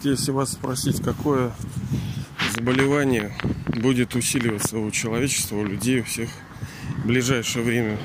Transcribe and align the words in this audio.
Вот 0.00 0.08
если 0.08 0.30
вас 0.30 0.52
спросить, 0.52 1.02
какое 1.02 1.52
заболевание 2.54 3.36
будет 3.66 4.14
усиливаться 4.14 4.78
у 4.78 4.90
человечества, 4.90 5.56
у 5.56 5.64
людей, 5.66 6.00
у 6.00 6.04
всех 6.04 6.30
в 7.04 7.06
ближайшее 7.06 7.62
время, 7.62 7.98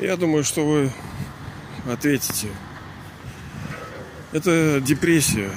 я 0.00 0.16
думаю, 0.16 0.42
что 0.42 0.66
вы 0.66 0.90
ответите. 1.86 2.48
Это 4.32 4.80
депрессия, 4.80 5.50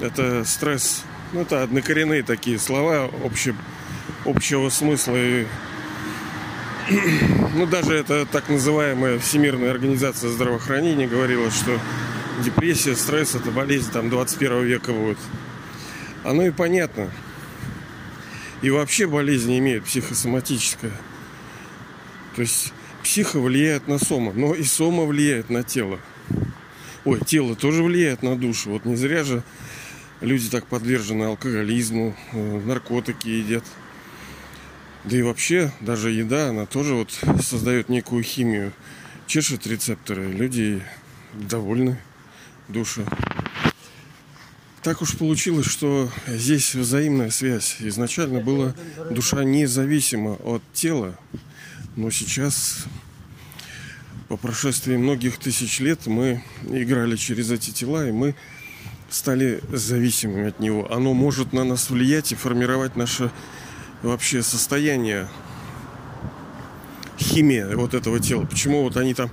это 0.00 0.44
стресс. 0.44 1.04
Ну, 1.32 1.42
это 1.42 1.62
однокоренные 1.62 2.24
такие 2.24 2.58
слова 2.58 3.12
обще, 3.24 3.54
общего 4.24 4.70
смысла. 4.70 5.14
И, 5.16 5.46
ну, 7.54 7.66
даже 7.66 7.94
это 7.94 8.26
так 8.26 8.48
называемая 8.48 9.20
Всемирная 9.20 9.70
организация 9.70 10.30
здравоохранения 10.30 11.06
говорила, 11.06 11.48
что 11.52 11.78
депрессия, 12.40 12.96
стресс– 12.96 13.34
это 13.34 13.50
болезнь 13.50 13.90
там 13.92 14.10
21 14.10 14.64
века 14.64 14.92
будет. 14.92 15.18
Оно 16.24 16.42
и 16.42 16.50
понятно. 16.50 17.10
И 18.62 18.70
вообще 18.70 19.06
болезни 19.06 19.58
имеют 19.58 19.84
психосоматическое. 19.84 20.92
То 22.36 22.42
есть 22.42 22.72
психа 23.02 23.40
влияет 23.40 23.88
на 23.88 23.98
сома, 23.98 24.32
но 24.32 24.54
и 24.54 24.62
сома 24.62 25.04
влияет 25.04 25.50
на 25.50 25.62
тело. 25.62 25.98
Ой, 27.04 27.20
тело 27.26 27.56
тоже 27.56 27.82
влияет 27.82 28.22
на 28.22 28.36
душу. 28.36 28.70
Вот 28.70 28.84
не 28.84 28.94
зря 28.94 29.24
же 29.24 29.42
люди 30.20 30.48
так 30.48 30.66
подвержены 30.66 31.24
алкоголизму, 31.24 32.16
э, 32.32 32.60
наркотики 32.64 33.28
едят. 33.28 33.64
Да 35.04 35.16
и 35.16 35.22
вообще, 35.22 35.72
даже 35.80 36.12
еда, 36.12 36.50
она 36.50 36.64
тоже 36.64 36.94
вот 36.94 37.10
создает 37.42 37.88
некую 37.88 38.22
химию. 38.22 38.72
Чешет 39.26 39.66
рецепторы, 39.66 40.30
люди 40.30 40.80
довольны 41.34 41.98
душа. 42.68 43.02
Так 44.82 45.00
уж 45.00 45.16
получилось, 45.16 45.66
что 45.66 46.10
здесь 46.26 46.74
взаимная 46.74 47.30
связь. 47.30 47.76
Изначально 47.78 48.40
была 48.40 48.74
душа 49.10 49.44
независима 49.44 50.32
от 50.42 50.62
тела, 50.72 51.16
но 51.94 52.10
сейчас, 52.10 52.86
по 54.28 54.36
прошествии 54.36 54.96
многих 54.96 55.38
тысяч 55.38 55.78
лет, 55.78 56.06
мы 56.06 56.42
играли 56.68 57.14
через 57.14 57.52
эти 57.52 57.70
тела, 57.70 58.08
и 58.08 58.10
мы 58.10 58.34
стали 59.08 59.60
зависимыми 59.70 60.48
от 60.48 60.58
него. 60.58 60.92
Оно 60.92 61.14
может 61.14 61.52
на 61.52 61.62
нас 61.62 61.90
влиять 61.90 62.32
и 62.32 62.34
формировать 62.34 62.96
наше 62.96 63.30
вообще 64.02 64.42
состояние, 64.42 65.28
химия 67.18 67.76
вот 67.76 67.94
этого 67.94 68.18
тела. 68.18 68.46
Почему 68.46 68.82
вот 68.82 68.96
они 68.96 69.14
там 69.14 69.30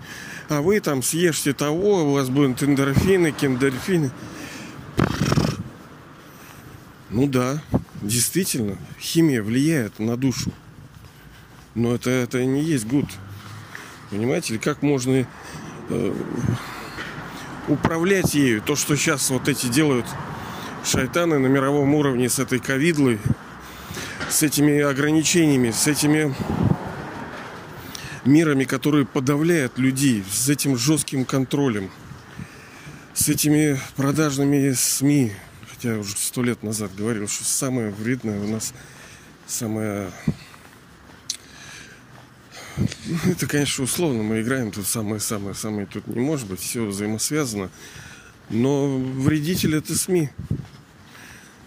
а 0.49 0.61
вы 0.61 0.79
там 0.79 1.03
съешьте 1.03 1.53
того, 1.53 2.03
у 2.03 2.13
вас 2.13 2.29
будут 2.29 2.63
эндорфины, 2.63 3.31
кендорфины. 3.31 4.11
Ну 7.11 7.27
да, 7.27 7.61
действительно, 8.01 8.77
химия 8.99 9.43
влияет 9.43 9.99
на 9.99 10.17
душу. 10.17 10.51
Но 11.75 11.93
это, 11.93 12.09
это 12.09 12.43
не 12.43 12.63
есть 12.63 12.87
гуд. 12.87 13.05
Понимаете, 14.09 14.53
или 14.53 14.59
как 14.59 14.81
можно 14.81 15.27
э, 15.89 16.13
управлять 17.67 18.33
ею? 18.33 18.61
То, 18.61 18.75
что 18.75 18.95
сейчас 18.95 19.29
вот 19.29 19.47
эти 19.47 19.67
делают 19.67 20.07
шайтаны 20.83 21.37
на 21.37 21.47
мировом 21.47 21.93
уровне 21.93 22.27
с 22.27 22.39
этой 22.39 22.59
ковидлой, 22.59 23.19
с 24.29 24.41
этими 24.41 24.79
ограничениями, 24.79 25.69
с 25.69 25.85
этими 25.85 26.33
мирами, 28.29 28.63
которые 28.63 29.05
подавляют 29.05 29.77
людей, 29.77 30.23
с 30.31 30.47
этим 30.47 30.77
жестким 30.77 31.25
контролем, 31.25 31.89
с 33.13 33.27
этими 33.27 33.79
продажными 33.95 34.71
СМИ. 34.71 35.33
Хотя 35.69 35.97
уже 35.97 36.15
сто 36.15 36.43
лет 36.43 36.63
назад 36.63 36.95
говорил, 36.95 37.27
что 37.27 37.43
самое 37.43 37.89
вредное 37.89 38.39
у 38.39 38.47
нас, 38.47 38.73
самое... 39.47 40.11
Ну, 42.77 43.31
это, 43.31 43.47
конечно, 43.47 43.83
условно, 43.83 44.23
мы 44.23 44.41
играем 44.41 44.71
тут 44.71 44.87
самое-самое-самое, 44.87 45.85
тут 45.85 46.07
не 46.07 46.21
может 46.21 46.47
быть, 46.47 46.61
все 46.61 46.85
взаимосвязано. 46.85 47.69
Но 48.49 48.97
вредитель 48.97 49.75
это 49.75 49.97
СМИ. 49.97 50.29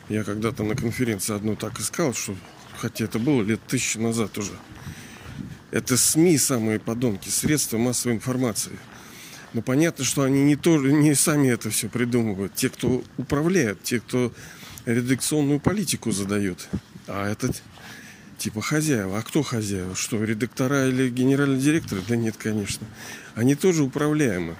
Я 0.08 0.24
когда-то 0.24 0.62
на 0.62 0.74
конференции 0.74 1.34
одну 1.34 1.54
так 1.54 1.78
искал, 1.78 2.14
что 2.14 2.34
хотя 2.78 3.04
это 3.04 3.18
было 3.18 3.42
лет 3.42 3.60
тысячи 3.66 3.98
назад 3.98 4.38
уже– 4.38 4.52
это 5.72 5.96
СМИ 5.96 6.38
самые 6.38 6.78
подонки, 6.78 7.28
средства 7.28 7.78
массовой 7.78 8.14
информации. 8.14 8.78
Но 9.54 9.62
понятно, 9.62 10.04
что 10.04 10.22
они 10.22 10.44
не, 10.44 10.54
то, 10.54 10.76
не 10.78 11.14
сами 11.14 11.48
это 11.48 11.70
все 11.70 11.88
придумывают. 11.88 12.54
Те, 12.54 12.68
кто 12.68 13.02
управляет, 13.16 13.82
те, 13.82 14.00
кто 14.00 14.32
редакционную 14.86 15.60
политику 15.60 16.12
задает. 16.12 16.68
А 17.06 17.28
это 17.30 17.50
типа 18.38 18.60
хозяева. 18.60 19.18
А 19.18 19.22
кто 19.22 19.42
хозяева? 19.42 19.94
Что, 19.94 20.22
редактора 20.22 20.88
или 20.88 21.08
генеральный 21.08 21.58
директор? 21.58 21.98
Да 22.06 22.16
нет, 22.16 22.36
конечно. 22.36 22.86
Они 23.34 23.54
тоже 23.54 23.82
управляемы. 23.82 24.56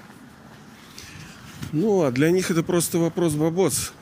Ну, 1.73 2.03
а 2.03 2.11
для 2.11 2.31
них 2.31 2.51
это 2.51 2.63
просто 2.63 2.99
вопрос 2.99 3.35
бабоц. 3.35 3.93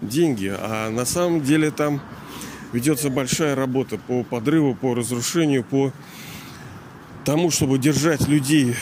Деньги. 0.00 0.52
А 0.56 0.90
на 0.90 1.04
самом 1.04 1.42
деле 1.42 1.70
там 1.70 2.02
ведется 2.72 3.10
большая 3.10 3.54
работа 3.54 3.98
по 3.98 4.24
подрыву, 4.24 4.74
по 4.74 4.94
разрушению, 4.94 5.64
по 5.64 5.92
тому, 7.24 7.50
чтобы 7.50 7.78
держать 7.78 8.26
людей, 8.26 8.74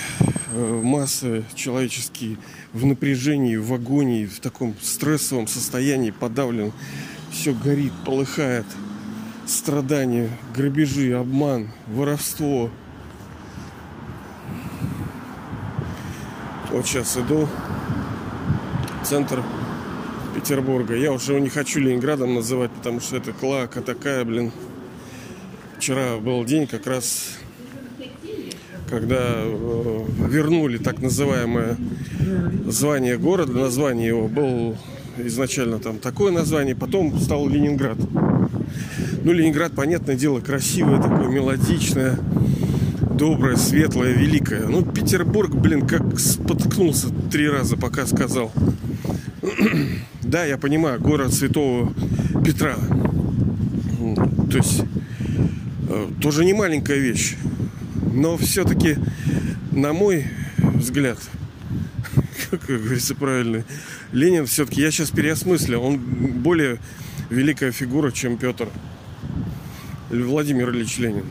э, 0.52 0.80
массы 0.82 1.44
человеческие 1.54 2.38
в 2.72 2.86
напряжении, 2.86 3.56
в 3.56 3.72
агонии, 3.74 4.26
в 4.26 4.40
таком 4.40 4.74
стрессовом 4.80 5.46
состоянии, 5.46 6.10
подавлен. 6.10 6.72
Все 7.30 7.52
горит, 7.52 7.92
полыхает. 8.04 8.66
Страдания, 9.46 10.30
грабежи, 10.54 11.12
обман, 11.12 11.70
воровство. 11.88 12.70
Вот 16.70 16.86
сейчас 16.86 17.16
иду. 17.16 17.48
Центр 19.02 19.42
Петербурга. 20.34 20.94
Я 20.96 21.12
уже 21.12 21.40
не 21.40 21.48
хочу 21.48 21.80
Ленинградом 21.80 22.34
называть, 22.34 22.70
потому 22.70 23.00
что 23.00 23.16
это 23.16 23.32
клака 23.32 23.80
такая, 23.80 24.24
блин. 24.24 24.52
Вчера 25.78 26.18
был 26.18 26.44
день 26.44 26.66
как 26.66 26.86
раз, 26.86 27.38
когда 28.88 29.18
э, 29.42 30.04
вернули 30.28 30.78
так 30.78 31.00
называемое 31.00 31.76
звание 32.66 33.18
города. 33.18 33.52
Название 33.52 34.08
его 34.08 34.28
был 34.28 34.76
изначально 35.18 35.78
там 35.78 35.98
такое 35.98 36.32
название, 36.32 36.76
потом 36.76 37.18
стал 37.18 37.48
Ленинград. 37.48 37.98
Ну, 39.24 39.32
Ленинград, 39.32 39.72
понятное 39.74 40.16
дело, 40.16 40.40
красивое 40.40 41.00
такое, 41.00 41.28
мелодичное, 41.28 42.18
доброе, 43.14 43.56
светлое, 43.56 44.12
великое. 44.12 44.66
Ну, 44.66 44.82
Петербург, 44.84 45.54
блин, 45.54 45.86
как 45.86 46.18
споткнулся 46.18 47.08
три 47.30 47.48
раза, 47.48 47.76
пока 47.76 48.06
сказал. 48.06 48.52
Да, 50.30 50.44
я 50.44 50.58
понимаю, 50.58 51.00
город 51.00 51.34
Святого 51.34 51.92
Петра. 52.44 52.76
То 54.48 54.58
есть 54.58 54.84
э, 55.88 56.08
тоже 56.22 56.44
не 56.44 56.52
маленькая 56.54 56.98
вещь. 56.98 57.34
Но 58.14 58.36
все-таки, 58.36 58.96
на 59.72 59.92
мой 59.92 60.28
взгляд, 60.58 61.18
как 62.50 62.60
говорится 62.64 63.16
правильно, 63.16 63.64
Ленин 64.12 64.46
все-таки, 64.46 64.80
я 64.80 64.92
сейчас 64.92 65.10
переосмыслил, 65.10 65.82
он 65.82 65.98
более 65.98 66.78
великая 67.28 67.72
фигура, 67.72 68.12
чем 68.12 68.36
Петр. 68.36 68.68
Владимир 70.10 70.70
Ильич 70.70 70.98
Ленин. 70.98 71.24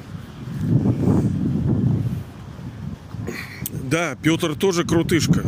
Да, 3.90 4.18
Петр 4.22 4.56
тоже 4.56 4.84
крутышка. 4.84 5.46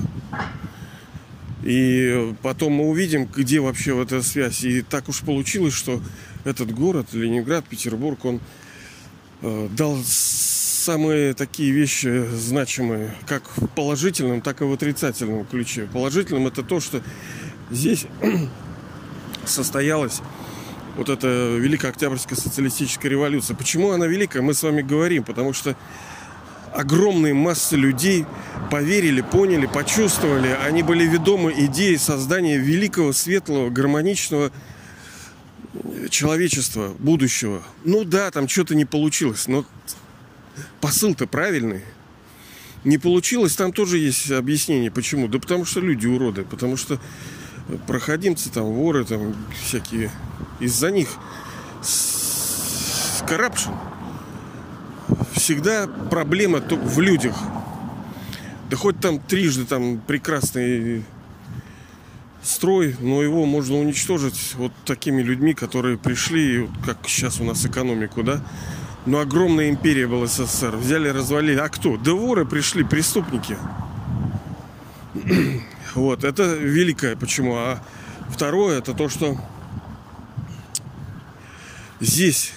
И 1.63 2.33
потом 2.41 2.73
мы 2.73 2.89
увидим, 2.89 3.25
где 3.25 3.59
вообще 3.59 3.93
вот 3.93 4.11
эта 4.11 4.23
связь. 4.23 4.63
И 4.63 4.81
так 4.81 5.09
уж 5.09 5.21
получилось, 5.21 5.73
что 5.73 6.01
этот 6.43 6.71
город, 6.71 7.07
Ленинград, 7.13 7.65
Петербург, 7.65 8.23
он 8.25 8.39
э, 9.41 9.69
дал 9.71 9.97
самые 10.05 11.33
такие 11.33 11.71
вещи 11.71 12.25
значимые, 12.33 13.15
как 13.27 13.43
в 13.55 13.67
положительном, 13.67 14.41
так 14.41 14.61
и 14.61 14.63
в 14.63 14.73
отрицательном 14.73 15.45
ключе. 15.45 15.87
Положительным 15.91 16.47
это 16.47 16.63
то, 16.63 16.79
что 16.79 17.01
здесь 17.69 18.07
состоялась 19.45 20.21
вот 20.97 21.09
эта 21.09 21.55
Великая 21.57 21.89
Октябрьская 21.89 22.37
социалистическая 22.37 23.09
революция. 23.09 23.55
Почему 23.55 23.91
она 23.91 24.07
великая, 24.07 24.41
мы 24.41 24.53
с 24.53 24.63
вами 24.63 24.81
говорим, 24.81 25.23
потому 25.23 25.53
что 25.53 25.75
огромные 26.73 27.33
массы 27.33 27.75
людей 27.75 28.25
поверили, 28.69 29.21
поняли, 29.21 29.65
почувствовали. 29.65 30.55
Они 30.63 30.83
были 30.83 31.05
ведомы 31.05 31.53
идеей 31.65 31.97
создания 31.97 32.57
великого, 32.57 33.13
светлого, 33.13 33.69
гармоничного 33.69 34.51
человечества 36.09 36.93
будущего. 36.99 37.61
Ну 37.83 38.03
да, 38.03 38.31
там 38.31 38.47
что-то 38.47 38.75
не 38.75 38.85
получилось, 38.85 39.47
но 39.47 39.65
посыл-то 40.79 41.27
правильный. 41.27 41.81
Не 42.83 42.97
получилось, 42.97 43.55
там 43.55 43.71
тоже 43.71 43.99
есть 43.99 44.31
объяснение, 44.31 44.89
почему. 44.89 45.27
Да 45.27 45.39
потому 45.39 45.65
что 45.65 45.79
люди 45.79 46.07
уроды, 46.07 46.43
потому 46.43 46.77
что 46.77 46.99
проходимцы, 47.85 48.49
там, 48.49 48.65
воры, 48.65 49.05
там, 49.05 49.35
всякие. 49.63 50.11
Из-за 50.59 50.89
них 50.89 51.09
corruption 53.27 53.90
всегда 55.33 55.87
проблема 55.87 56.59
в 56.59 56.99
людях. 56.99 57.35
Да 58.69 58.77
хоть 58.77 58.99
там 58.99 59.19
трижды 59.19 59.65
там 59.65 59.99
прекрасный 59.99 61.03
строй, 62.41 62.95
но 62.99 63.21
его 63.21 63.45
можно 63.45 63.77
уничтожить 63.77 64.53
вот 64.55 64.71
такими 64.85 65.21
людьми, 65.21 65.53
которые 65.53 65.97
пришли, 65.97 66.69
как 66.85 66.97
сейчас 67.07 67.39
у 67.39 67.43
нас 67.43 67.65
экономику, 67.65 68.23
да, 68.23 68.41
но 69.05 69.19
огромная 69.19 69.69
империя 69.69 70.07
была 70.07 70.27
СССР. 70.27 70.75
Взяли, 70.75 71.09
развалили. 71.09 71.59
А 71.59 71.69
кто? 71.69 71.97
Да 71.97 72.13
воры 72.13 72.45
пришли, 72.45 72.83
преступники. 72.83 73.57
Вот, 75.93 76.23
это 76.23 76.55
великое 76.55 77.17
почему. 77.17 77.57
А 77.57 77.83
второе, 78.29 78.77
это 78.77 78.93
то, 78.93 79.09
что 79.09 79.37
здесь 81.99 82.53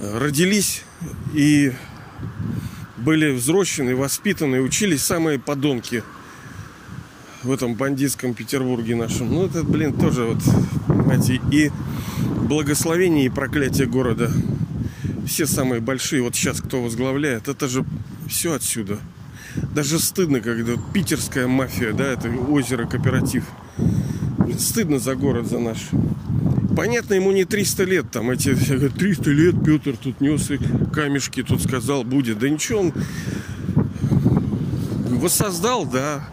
родились 0.00 0.82
и 1.34 1.72
были 2.96 3.30
взрослены, 3.30 3.94
воспитаны, 3.94 4.60
учились 4.60 5.02
самые 5.02 5.38
подонки 5.38 6.02
в 7.42 7.52
этом 7.52 7.74
бандитском 7.74 8.34
Петербурге 8.34 8.96
нашем. 8.96 9.32
Ну, 9.32 9.46
это, 9.46 9.62
блин, 9.62 9.92
тоже 9.92 10.24
вот, 10.24 10.38
понимаете, 10.86 11.40
и 11.52 11.70
благословение 12.48 13.26
и 13.26 13.28
проклятие 13.28 13.86
города. 13.86 14.30
Все 15.26 15.46
самые 15.46 15.80
большие, 15.80 16.22
вот 16.22 16.34
сейчас 16.34 16.60
кто 16.60 16.82
возглавляет, 16.82 17.48
это 17.48 17.68
же 17.68 17.84
все 18.28 18.54
отсюда. 18.54 18.98
Даже 19.74 19.98
стыдно, 19.98 20.40
когда 20.40 20.74
питерская 20.92 21.46
мафия, 21.46 21.92
да, 21.92 22.04
это 22.04 22.28
озеро 22.28 22.86
кооператив. 22.86 23.44
Стыдно 24.58 24.98
за 24.98 25.14
город, 25.14 25.46
за 25.46 25.58
наш. 25.58 25.78
Понятно, 26.76 27.14
ему 27.14 27.32
не 27.32 27.46
300 27.46 27.84
лет, 27.84 28.10
там 28.10 28.30
эти 28.30 28.54
300 28.54 29.30
лет 29.30 29.64
Петр 29.64 29.96
тут 29.96 30.20
нес 30.20 30.50
и 30.50 30.58
камешки 30.92 31.42
тут 31.42 31.62
сказал 31.62 32.04
будет. 32.04 32.38
Да 32.38 32.50
ничего, 32.50 32.80
он 32.80 32.92
воссоздал, 35.08 35.86
да. 35.86 36.28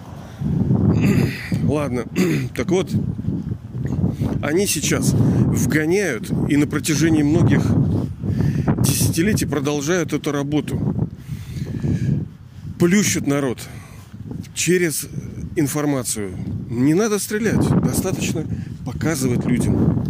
Ладно, 1.64 2.04
так 2.56 2.70
вот, 2.70 2.92
они 4.42 4.68
сейчас 4.68 5.14
вгоняют 5.14 6.30
и 6.50 6.58
на 6.58 6.68
протяжении 6.68 7.24
многих 7.24 7.62
десятилетий 8.80 9.46
продолжают 9.46 10.12
эту 10.12 10.34
работу. 10.34 11.08
Плющут 12.80 13.28
народ 13.28 13.60
через 14.54 15.08
информацию. 15.56 16.32
Не 16.70 16.94
надо 16.94 17.18
стрелять, 17.20 17.66
достаточно 17.82 18.44
показывать 18.86 19.46
людям. 19.46 20.03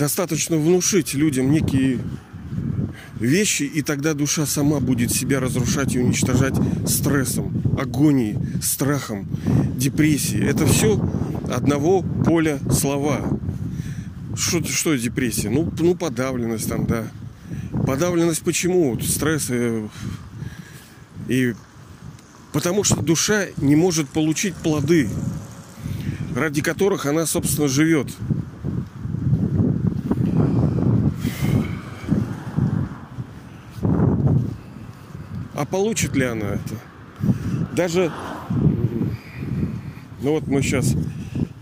Достаточно 0.00 0.56
внушить 0.56 1.12
людям 1.12 1.50
некие 1.50 1.98
вещи, 3.18 3.64
и 3.64 3.82
тогда 3.82 4.14
душа 4.14 4.46
сама 4.46 4.80
будет 4.80 5.12
себя 5.12 5.40
разрушать 5.40 5.94
и 5.94 5.98
уничтожать 5.98 6.54
стрессом, 6.86 7.62
агонией, 7.78 8.38
страхом, 8.62 9.28
депрессией. 9.76 10.48
Это 10.48 10.66
все 10.66 10.98
одного 11.52 12.00
поля 12.00 12.60
слова. 12.72 13.38
Что, 14.34 14.64
что 14.64 14.94
депрессия? 14.94 15.50
Ну, 15.50 15.70
ну, 15.78 15.94
подавленность 15.94 16.66
там, 16.66 16.86
да. 16.86 17.04
Подавленность 17.86 18.40
почему? 18.40 18.98
Стресс 19.00 19.48
э, 19.50 19.86
и 21.28 21.52
потому 22.54 22.84
что 22.84 23.02
душа 23.02 23.48
не 23.58 23.76
может 23.76 24.08
получить 24.08 24.54
плоды, 24.54 25.10
ради 26.34 26.62
которых 26.62 27.04
она, 27.04 27.26
собственно, 27.26 27.68
живет. 27.68 28.08
Получит 35.70 36.16
ли 36.16 36.24
она 36.24 36.54
это? 36.54 36.74
Даже, 37.74 38.12
ну 40.20 40.32
вот 40.32 40.46
мы 40.46 40.62
сейчас 40.62 40.94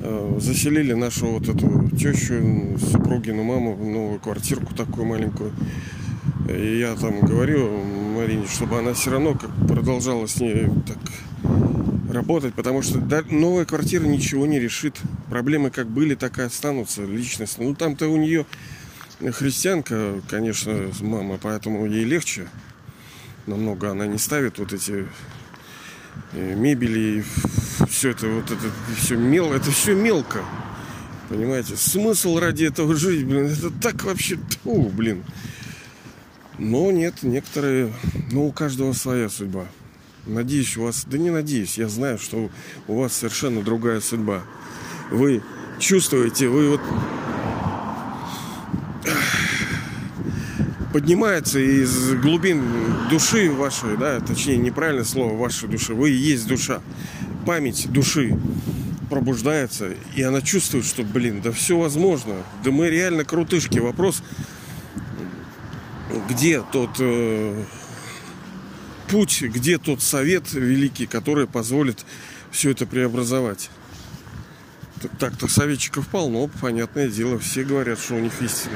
э, 0.00 0.38
заселили 0.40 0.94
нашу 0.94 1.26
вот 1.26 1.48
эту 1.48 1.90
тещу, 1.96 2.78
супругину 2.78 3.42
маму 3.44 3.74
в 3.74 3.84
новую 3.84 4.18
квартирку 4.20 4.74
такую 4.74 5.06
маленькую. 5.06 5.52
И 6.48 6.78
я 6.78 6.94
там 6.94 7.20
говорю 7.20 7.70
Марине, 8.16 8.46
чтобы 8.46 8.78
она 8.78 8.94
все 8.94 9.10
равно 9.10 9.34
как 9.34 9.50
продолжала 9.68 10.26
с 10.26 10.40
ней 10.40 10.68
так 10.86 10.98
работать, 12.10 12.54
потому 12.54 12.80
что 12.82 13.00
новая 13.30 13.66
квартира 13.66 14.04
ничего 14.04 14.46
не 14.46 14.58
решит. 14.58 14.98
Проблемы 15.28 15.70
как 15.70 15.88
были, 15.88 16.14
так 16.14 16.38
и 16.38 16.42
останутся 16.42 17.04
личностно. 17.04 17.64
Ну 17.64 17.74
там-то 17.74 18.08
у 18.08 18.16
нее 18.16 18.46
христианка, 19.20 20.20
конечно, 20.28 20.90
мама, 21.00 21.38
поэтому 21.40 21.84
ей 21.86 22.04
легче 22.04 22.48
намного. 23.48 23.90
Она 23.90 24.06
не 24.06 24.18
ставит 24.18 24.58
вот 24.58 24.72
эти 24.72 25.08
э, 26.32 26.54
мебели, 26.54 27.24
все 27.88 28.10
это 28.10 28.28
вот 28.28 28.50
это 28.50 28.70
все 28.96 29.16
мел, 29.16 29.52
это 29.52 29.70
все 29.70 29.94
мелко. 29.94 30.44
Понимаете, 31.28 31.76
смысл 31.76 32.38
ради 32.38 32.64
этого 32.64 32.94
жить, 32.94 33.24
блин, 33.26 33.46
это 33.46 33.70
так 33.70 34.04
вообще, 34.04 34.38
тьфу, 34.48 34.90
блин. 34.94 35.24
Но 36.58 36.90
нет, 36.90 37.22
некоторые, 37.22 37.92
ну 38.32 38.46
у 38.46 38.52
каждого 38.52 38.92
своя 38.92 39.28
судьба. 39.28 39.66
Надеюсь, 40.26 40.76
у 40.76 40.84
вас, 40.84 41.04
да 41.06 41.18
не 41.18 41.30
надеюсь, 41.30 41.78
я 41.78 41.88
знаю, 41.88 42.18
что 42.18 42.50
у 42.86 43.00
вас 43.00 43.14
совершенно 43.14 43.62
другая 43.62 44.00
судьба. 44.00 44.42
Вы 45.10 45.42
чувствуете, 45.78 46.48
вы 46.48 46.70
вот 46.70 46.80
поднимается 50.92 51.58
из 51.58 52.14
глубин 52.14 52.62
души 53.10 53.50
вашей, 53.50 53.96
да, 53.96 54.20
точнее, 54.20 54.56
неправильное 54.56 55.04
слово, 55.04 55.36
вашей 55.36 55.68
души. 55.68 55.94
Вы 55.94 56.10
и 56.10 56.16
есть 56.16 56.46
душа. 56.46 56.80
Память 57.46 57.90
души 57.90 58.38
пробуждается, 59.08 59.92
и 60.14 60.22
она 60.22 60.40
чувствует, 60.42 60.84
что, 60.84 61.02
блин, 61.02 61.40
да 61.42 61.52
все 61.52 61.78
возможно. 61.78 62.34
Да 62.64 62.70
мы 62.70 62.88
реально 62.90 63.24
крутышки. 63.24 63.78
Вопрос, 63.78 64.22
где 66.28 66.62
тот 66.72 66.90
э, 66.98 67.64
путь, 69.08 69.42
где 69.42 69.78
тот 69.78 70.02
совет 70.02 70.52
великий, 70.52 71.06
который 71.06 71.46
позволит 71.46 72.04
все 72.50 72.70
это 72.70 72.86
преобразовать. 72.86 73.70
Так-то 75.18 75.48
советчиков 75.48 76.08
полно, 76.08 76.50
понятное 76.60 77.08
дело. 77.08 77.38
Все 77.38 77.64
говорят, 77.64 77.98
что 77.98 78.14
у 78.14 78.20
них 78.20 78.32
истина. 78.42 78.74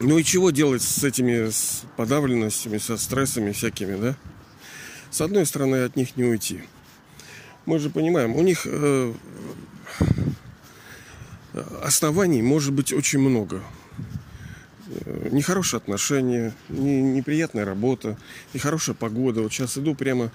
Ну 0.00 0.16
и 0.16 0.22
чего 0.22 0.50
делать 0.50 0.82
с 0.82 1.02
этими 1.02 1.50
с 1.50 1.82
подавленностями, 1.96 2.78
со 2.78 2.96
стрессами 2.96 3.50
всякими, 3.50 4.00
да? 4.00 4.16
С 5.10 5.20
одной 5.20 5.44
стороны, 5.44 5.82
от 5.82 5.96
них 5.96 6.16
не 6.16 6.22
уйти. 6.22 6.62
Мы 7.66 7.80
же 7.80 7.90
понимаем, 7.90 8.36
у 8.36 8.42
них 8.42 8.62
э, 8.64 9.12
оснований 11.82 12.42
может 12.42 12.72
быть 12.72 12.92
очень 12.92 13.18
много. 13.18 13.60
Э, 15.04 15.30
нехорошие 15.32 15.78
отношения, 15.78 16.54
не, 16.68 17.02
неприятная 17.02 17.64
работа, 17.64 18.16
нехорошая 18.54 18.94
погода. 18.94 19.42
Вот 19.42 19.52
сейчас 19.52 19.78
иду 19.78 19.96
прямо 19.96 20.30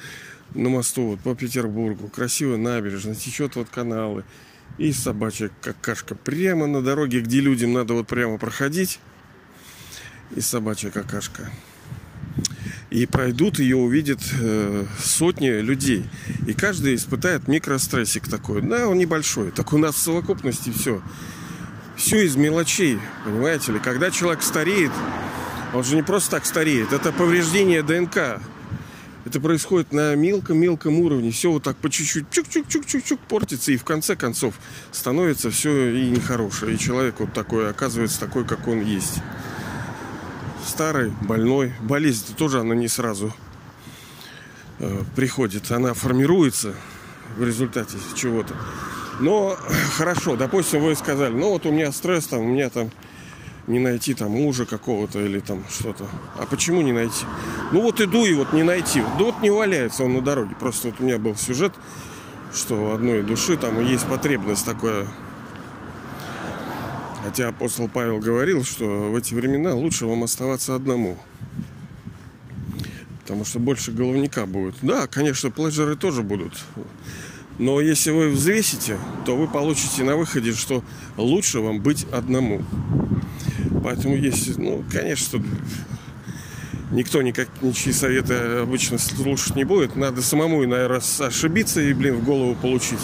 на 0.54 0.68
мосту 0.68 1.12
вот, 1.12 1.22
по 1.22 1.36
Петербургу, 1.36 2.10
красивая 2.10 2.58
набережная, 2.58 3.16
течет 3.16 3.56
вот 3.56 3.70
каналы 3.70 4.26
и 4.78 4.92
собачья 4.92 5.50
какашка 5.62 6.16
прямо 6.16 6.68
на 6.68 6.82
дороге, 6.82 7.22
где 7.22 7.40
людям 7.40 7.72
надо 7.72 7.94
вот 7.94 8.08
прямо 8.08 8.38
проходить 8.38 9.00
и 10.36 10.42
собачья 10.42 10.90
какашка. 10.90 11.50
И 12.90 13.06
пройдут 13.06 13.60
ее, 13.60 13.78
увидят 13.78 14.20
э, 14.40 14.86
сотни 15.00 15.48
людей. 15.48 16.06
И 16.48 16.54
каждый 16.54 16.96
испытает 16.96 17.48
микрострессик 17.48 18.28
такой. 18.28 18.62
Да, 18.62 18.88
он 18.88 18.98
небольшой. 18.98 19.52
Так 19.52 19.74
у 19.74 19.78
нас 19.78 19.96
в 19.96 20.00
совокупности 20.00 20.72
все. 20.72 21.02
Все 21.96 22.26
из 22.26 22.36
мелочей, 22.36 23.00
понимаете 23.26 23.72
ли. 23.72 23.80
Когда 23.80 24.12
человек 24.12 24.44
стареет, 24.44 24.92
он 25.74 25.84
же 25.84 25.96
не 25.96 26.04
просто 26.04 26.32
так 26.32 26.46
стареет. 26.46 26.94
Это 26.94 27.12
повреждение 27.12 27.82
ДНК. 27.82 28.40
Это 29.26 29.40
происходит 29.40 29.92
на 29.92 30.16
мелком-мелком 30.16 31.00
уровне. 31.00 31.32
Все 31.32 31.52
вот 31.52 31.64
так 31.64 31.78
по 31.78 31.90
чуть-чуть, 31.90 32.26
чук-чук-чук-чук-чук 32.30 33.20
портится. 33.28 33.72
И 33.72 33.78
в 33.78 33.84
конце 33.84 34.16
концов 34.16 34.54
становится 34.92 35.50
все 35.50 35.96
и 35.96 36.10
нехорошее. 36.10 36.76
И 36.76 36.78
человек 36.78 37.16
вот 37.20 37.34
такой 37.34 37.70
оказывается 37.70 38.20
такой, 38.20 38.46
как 38.46 38.68
он 38.68 38.84
есть 38.84 39.22
старый, 40.66 41.12
больной. 41.22 41.74
Болезнь 41.82 42.36
тоже 42.36 42.60
она 42.60 42.76
не 42.76 42.88
сразу 42.88 43.34
э, 44.80 45.02
приходит. 45.16 45.72
Она 45.72 45.94
формируется 45.94 46.74
в 47.38 47.44
результате 47.44 47.98
чего-то. 48.16 48.54
Но 49.20 49.58
хорошо, 49.98 50.36
допустим, 50.36 50.82
вы 50.82 50.96
сказали, 50.96 51.34
ну 51.34 51.50
вот 51.50 51.66
у 51.66 51.72
меня 51.72 51.92
стресс, 51.92 52.28
там, 52.28 52.42
у 52.42 52.48
меня 52.48 52.70
там 52.70 52.92
не 53.68 53.80
найти 53.80 54.14
там 54.14 54.32
мужа 54.32 54.66
какого-то 54.66 55.20
или 55.20 55.40
там 55.40 55.64
что-то. 55.70 56.06
А 56.38 56.46
почему 56.46 56.82
не 56.82 56.92
найти? 56.92 57.26
Ну 57.72 57.82
вот 57.82 58.02
иду 58.02 58.26
и 58.26 58.34
вот 58.34 58.54
не 58.54 58.64
найти. 58.64 59.02
Да 59.18 59.26
вот 59.26 59.42
не 59.42 59.50
валяется 59.50 60.04
он 60.04 60.14
на 60.14 60.22
дороге. 60.22 60.56
Просто 60.60 60.90
вот 60.90 61.00
у 61.00 61.04
меня 61.04 61.18
был 61.18 61.36
сюжет, 61.36 61.74
что 62.54 62.76
у 62.76 62.94
одной 62.94 63.24
души 63.24 63.58
там 63.58 63.84
есть 63.86 64.06
потребность 64.08 64.66
такое. 64.66 65.08
Хотя 67.24 67.48
апостол 67.48 67.88
Павел 67.88 68.20
говорил, 68.20 68.66
что 68.66 69.10
в 69.10 69.16
эти 69.16 69.34
времена 69.34 69.74
лучше 69.74 70.06
вам 70.06 70.24
оставаться 70.24 70.76
одному. 70.76 71.18
Потому 73.22 73.46
что 73.46 73.60
больше 73.60 73.92
головника 73.92 74.46
будет. 74.46 74.76
Да, 74.82 75.08
конечно, 75.08 75.50
пледжеры 75.50 75.96
тоже 75.96 76.22
будут. 76.22 76.54
Но 77.60 77.80
если 77.80 78.12
вы 78.12 78.30
взвесите, 78.30 78.98
то 79.26 79.38
вы 79.38 79.48
получите 79.48 80.04
на 80.04 80.18
выходе, 80.18 80.52
что 80.52 80.84
лучше 81.16 81.60
вам 81.60 81.80
быть 81.80 82.06
одному. 82.12 82.62
Поэтому 83.84 84.16
если, 84.16 84.54
ну, 84.60 84.84
конечно, 84.92 85.42
никто 86.92 87.22
никак 87.22 87.48
ничьи 87.62 87.94
советы 87.94 88.34
обычно 88.34 88.98
слушать 88.98 89.56
не 89.56 89.64
будет. 89.64 89.96
Надо 89.96 90.22
самому, 90.22 90.66
наверное, 90.66 91.02
ошибиться 91.20 91.82
и, 91.82 91.94
блин, 91.94 92.18
в 92.18 92.26
голову 92.26 92.56
получить. 92.56 93.00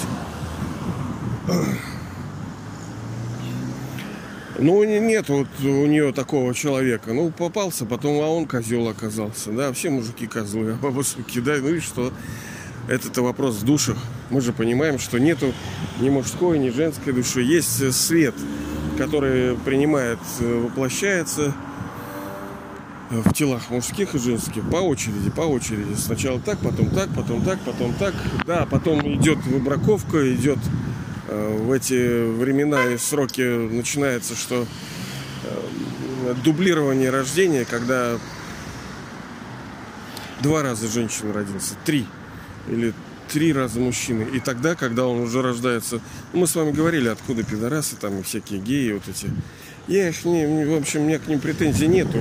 Ну, 4.62 4.84
нет 4.84 5.30
вот 5.30 5.48
у 5.62 5.86
нее 5.86 6.12
такого 6.12 6.54
человека. 6.54 7.14
Ну, 7.14 7.32
попался, 7.32 7.86
потом, 7.86 8.22
а 8.22 8.28
он 8.28 8.46
козел 8.46 8.88
оказался. 8.88 9.52
Да, 9.52 9.72
все 9.72 9.90
мужики 9.90 10.28
козлы, 10.28 10.74
а 10.74 10.76
баба 10.76 11.02
суки, 11.02 11.40
да, 11.40 11.56
ну 11.62 11.70
и 11.70 11.80
что? 11.80 12.12
Это-то 12.88 13.22
вопрос 13.22 13.56
в 13.56 13.66
душах. 13.66 13.98
Мы 14.30 14.42
же 14.42 14.52
понимаем, 14.52 15.00
что 15.00 15.20
нету 15.20 15.54
ни 16.00 16.10
мужской, 16.10 16.60
ни 16.60 16.70
женской 16.70 17.14
души. 17.14 17.42
Есть 17.42 17.94
свет, 17.94 18.34
который 18.98 19.56
принимает, 19.58 20.20
э, 20.40 20.62
воплощается 20.66 21.54
в 23.10 23.34
телах 23.34 23.70
мужских 23.70 24.16
и 24.16 24.20
женских 24.20 24.70
по 24.70 24.78
очереди, 24.78 25.30
по 25.30 25.42
очереди. 25.42 25.94
Сначала 25.96 26.40
так, 26.40 26.60
потом 26.60 26.90
так, 26.90 27.10
потом 27.16 27.44
так, 27.44 27.60
потом 27.60 27.94
так. 27.94 28.14
Да, 28.46 28.68
потом 28.70 29.02
идет 29.14 29.38
выбраковка, 29.46 30.34
идет 30.34 30.60
Э, 30.60 30.89
в 31.30 31.72
эти 31.72 32.26
времена 32.30 32.88
и 32.88 32.98
сроки 32.98 33.42
начинается, 33.42 34.36
что 34.36 34.66
э, 35.44 36.36
дублирование 36.44 37.10
рождения, 37.10 37.66
когда 37.66 38.18
два 40.42 40.64
раза 40.64 40.88
женщина 40.88 41.34
родился, 41.34 41.76
три 41.86 42.06
или 42.68 42.94
три 43.30 43.54
раза 43.54 43.80
мужчины. 43.80 44.28
И 44.34 44.40
тогда, 44.40 44.76
когда 44.76 45.06
он 45.06 45.22
уже 45.22 45.42
рождается, 45.42 46.02
ну, 46.34 46.42
мы 46.42 46.48
с 46.48 46.56
вами 46.56 46.72
говорили, 46.72 47.10
откуда 47.10 47.44
пидорасы 47.44 47.96
там 47.96 48.20
и 48.20 48.24
всякие 48.24 48.60
геи 48.60 48.94
вот 48.94 49.04
эти. 49.08 49.30
Я 49.88 50.10
их 50.10 50.26
не, 50.26 50.66
в 50.66 50.76
общем, 50.76 51.02
у 51.02 51.06
меня 51.06 51.20
к 51.20 51.28
ним 51.28 51.40
претензий 51.40 51.88
нету. 51.88 52.20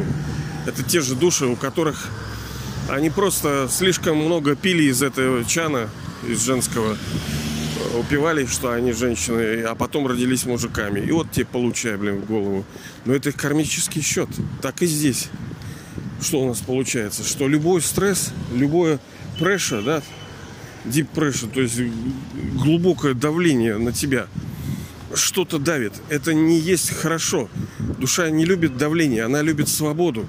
Это 0.67 0.83
те 0.83 1.01
же 1.01 1.15
души, 1.15 1.47
у 1.47 1.57
которых 1.57 2.09
они 2.89 3.11
просто 3.11 3.69
слишком 3.71 4.17
много 4.19 4.55
пили 4.55 4.85
из 4.85 5.03
этого 5.03 5.45
чана, 5.45 5.89
из 6.27 6.43
женского 6.43 6.97
упивались, 7.99 8.51
что 8.51 8.73
они 8.73 8.93
женщины, 8.93 9.63
а 9.63 9.75
потом 9.75 10.07
родились 10.07 10.45
мужиками. 10.45 11.01
И 11.01 11.11
вот 11.11 11.31
тебе 11.31 11.47
получай, 11.47 11.97
блин, 11.97 12.21
в 12.21 12.27
голову. 12.27 12.65
Но 13.05 13.15
это 13.15 13.31
их 13.31 13.37
кармический 13.37 14.03
счет. 14.03 14.29
Так 14.63 14.83
и 14.83 14.87
здесь. 14.87 15.29
Что 16.21 16.41
у 16.41 16.49
нас 16.49 16.59
получается? 16.59 17.25
Что 17.25 17.47
любой 17.47 17.81
стресс, 17.81 18.33
любое 18.53 18.99
pressure, 19.39 19.83
да, 19.83 20.03
deep 20.85 21.09
pressure, 21.15 21.49
то 21.49 21.61
есть 21.61 21.81
глубокое 22.55 23.15
давление 23.15 23.79
на 23.79 23.93
тебя, 23.93 24.27
что-то 25.15 25.59
давит. 25.59 25.93
Это 26.09 26.35
не 26.35 26.59
есть 26.59 26.91
хорошо. 26.91 27.49
Душа 27.99 28.31
не 28.31 28.45
любит 28.45 28.77
давление, 28.77 29.25
она 29.25 29.43
любит 29.43 29.69
свободу. 29.69 30.27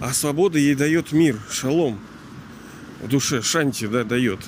А 0.00 0.12
свобода 0.12 0.58
ей 0.58 0.74
дает 0.74 1.12
мир, 1.12 1.36
шалом. 1.50 1.98
В 3.02 3.08
душе 3.08 3.42
шанти, 3.42 3.86
да, 3.86 4.04
дает. 4.04 4.40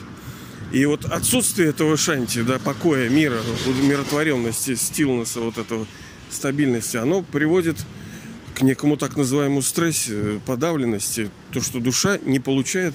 И 0.77 0.85
вот 0.85 1.07
отсутствие 1.07 1.71
этого 1.71 1.97
шанти, 1.97 2.43
да, 2.43 2.59
покоя, 2.59 3.09
мира, 3.09 3.41
умиротворенности, 3.67 4.75
стилнеса, 4.75 5.41
вот 5.41 5.57
этого 5.57 5.87
стабильности, 6.29 6.99
оно 6.99 7.23
приводит 7.23 7.79
к 8.55 8.61
некому 8.61 8.99
так 8.99 9.17
называемому 9.17 9.63
стрессе, 9.63 10.39
подавленности, 10.45 11.31
то, 11.51 11.63
что 11.63 11.81
душа 11.81 12.19
не 12.19 12.41
получает 12.41 12.93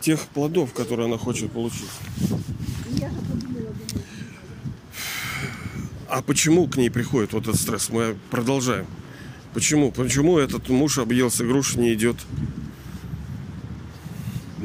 тех 0.00 0.18
плодов, 0.28 0.72
которые 0.72 1.08
она 1.08 1.18
хочет 1.18 1.52
получить. 1.52 1.90
А 6.08 6.22
почему 6.22 6.68
к 6.68 6.78
ней 6.78 6.88
приходит 6.88 7.34
вот 7.34 7.48
этот 7.48 7.60
стресс? 7.60 7.90
Мы 7.90 8.16
продолжаем. 8.30 8.86
Почему? 9.52 9.92
Почему 9.92 10.38
этот 10.38 10.70
муж 10.70 10.96
объелся 10.96 11.44
груш 11.44 11.74
не 11.74 11.92
идет? 11.92 12.16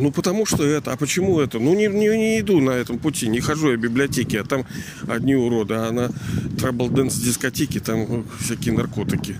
Ну, 0.01 0.11
потому 0.11 0.47
что 0.47 0.65
это. 0.65 0.93
А 0.93 0.97
почему 0.97 1.39
это? 1.39 1.59
Ну, 1.59 1.75
не, 1.75 1.85
не, 1.85 2.07
не 2.07 2.39
иду 2.39 2.59
на 2.59 2.71
этом 2.71 2.97
пути, 2.97 3.27
не 3.27 3.39
хожу 3.39 3.69
я 3.69 3.77
в 3.77 3.79
библиотеки, 3.79 4.35
а 4.35 4.43
там 4.43 4.65
одни 5.07 5.35
уроды, 5.35 5.75
а 5.75 5.91
на 5.91 6.09
trouble 6.57 6.89
dance 6.89 7.13
дискотеке 7.15 7.79
там 7.79 8.25
всякие 8.39 8.73
наркотики. 8.73 9.35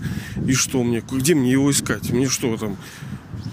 И 0.46 0.54
что 0.54 0.84
мне? 0.84 1.02
Где 1.10 1.34
мне 1.34 1.50
его 1.50 1.68
искать? 1.68 2.10
Мне 2.10 2.28
что 2.28 2.56
там? 2.56 2.76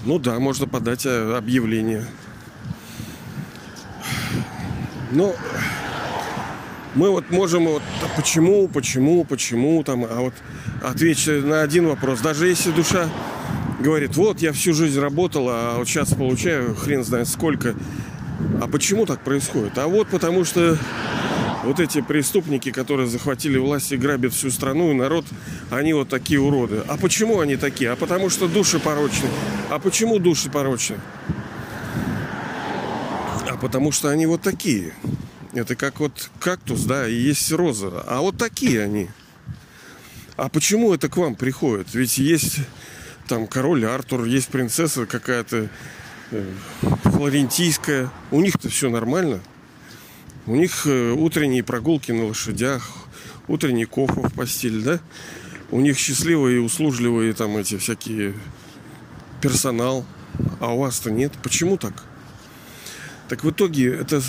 Ну 0.05 0.19
да, 0.19 0.37
можно 0.39 0.67
подать 0.67 1.07
а, 1.07 1.35
объявление. 1.35 2.05
Но 5.11 5.35
мы 6.93 7.09
вот 7.09 7.31
можем 7.31 7.65
вот 7.65 7.83
почему, 8.15 8.67
почему, 8.67 9.23
почему 9.23 9.81
там, 9.83 10.05
а 10.05 10.21
вот 10.21 10.35
ответить 10.83 11.43
на 11.43 11.63
один 11.63 11.87
вопрос. 11.87 12.21
Даже 12.21 12.47
если 12.47 12.69
душа 12.69 13.09
говорит, 13.79 14.15
вот 14.15 14.41
я 14.41 14.51
всю 14.53 14.73
жизнь 14.73 14.99
работал, 14.99 15.47
а 15.49 15.77
вот 15.77 15.87
сейчас 15.87 16.13
получаю 16.13 16.75
хрен 16.75 17.03
знает 17.03 17.27
сколько. 17.27 17.75
А 18.61 18.67
почему 18.67 19.05
так 19.05 19.23
происходит? 19.23 19.77
А 19.77 19.87
вот 19.87 20.07
потому 20.09 20.45
что 20.45 20.77
вот 21.63 21.79
эти 21.79 22.01
преступники, 22.01 22.71
которые 22.71 23.07
захватили 23.07 23.57
власть 23.57 23.91
и 23.91 23.97
грабят 23.97 24.33
всю 24.33 24.49
страну 24.49 24.91
и 24.91 24.93
народ, 24.93 25.25
они 25.69 25.93
вот 25.93 26.09
такие 26.09 26.39
уроды. 26.39 26.81
А 26.87 26.97
почему 26.97 27.39
они 27.39 27.57
такие? 27.57 27.91
А 27.91 27.95
потому 27.95 28.29
что 28.29 28.47
души 28.47 28.79
порочны. 28.79 29.29
А 29.69 29.79
почему 29.79 30.19
души 30.19 30.49
порочны? 30.49 30.97
А 33.49 33.57
потому 33.57 33.91
что 33.91 34.09
они 34.09 34.25
вот 34.25 34.41
такие. 34.41 34.93
Это 35.53 35.75
как 35.75 35.99
вот 35.99 36.29
кактус, 36.39 36.83
да, 36.83 37.07
и 37.07 37.13
есть 37.13 37.51
роза. 37.51 38.03
А 38.07 38.21
вот 38.21 38.37
такие 38.37 38.83
они. 38.83 39.09
А 40.37 40.47
почему 40.47 40.93
это 40.93 41.09
к 41.09 41.17
вам 41.17 41.35
приходит? 41.35 41.93
Ведь 41.93 42.17
есть 42.17 42.59
там 43.29 43.45
король 43.45 43.85
Артур, 43.85 44.25
есть 44.25 44.47
принцесса 44.49 45.05
какая-то 45.05 45.69
э, 46.31 46.45
флорентийская. 47.03 48.09
У 48.31 48.41
них-то 48.41 48.69
все 48.69 48.89
нормально. 48.89 49.39
У 50.47 50.55
них 50.55 50.87
э, 50.87 51.11
утренние 51.11 51.63
прогулки 51.63 52.11
на 52.11 52.25
лошадях, 52.25 52.89
утренний 53.47 53.85
кофе 53.85 54.21
в 54.21 54.33
постель, 54.33 54.81
да? 54.81 54.99
У 55.69 55.79
них 55.79 55.99
счастливые 55.99 56.57
и 56.57 56.59
услужливые 56.59 57.33
там 57.33 57.55
эти 57.55 57.77
всякие 57.77 58.33
персонал. 59.41 60.05
А 60.59 60.73
у 60.73 60.79
вас-то 60.79 61.11
нет. 61.11 61.31
Почему 61.43 61.77
так? 61.77 62.03
Так 63.27 63.43
в 63.43 63.51
итоге 63.51 63.93
это 63.93 64.23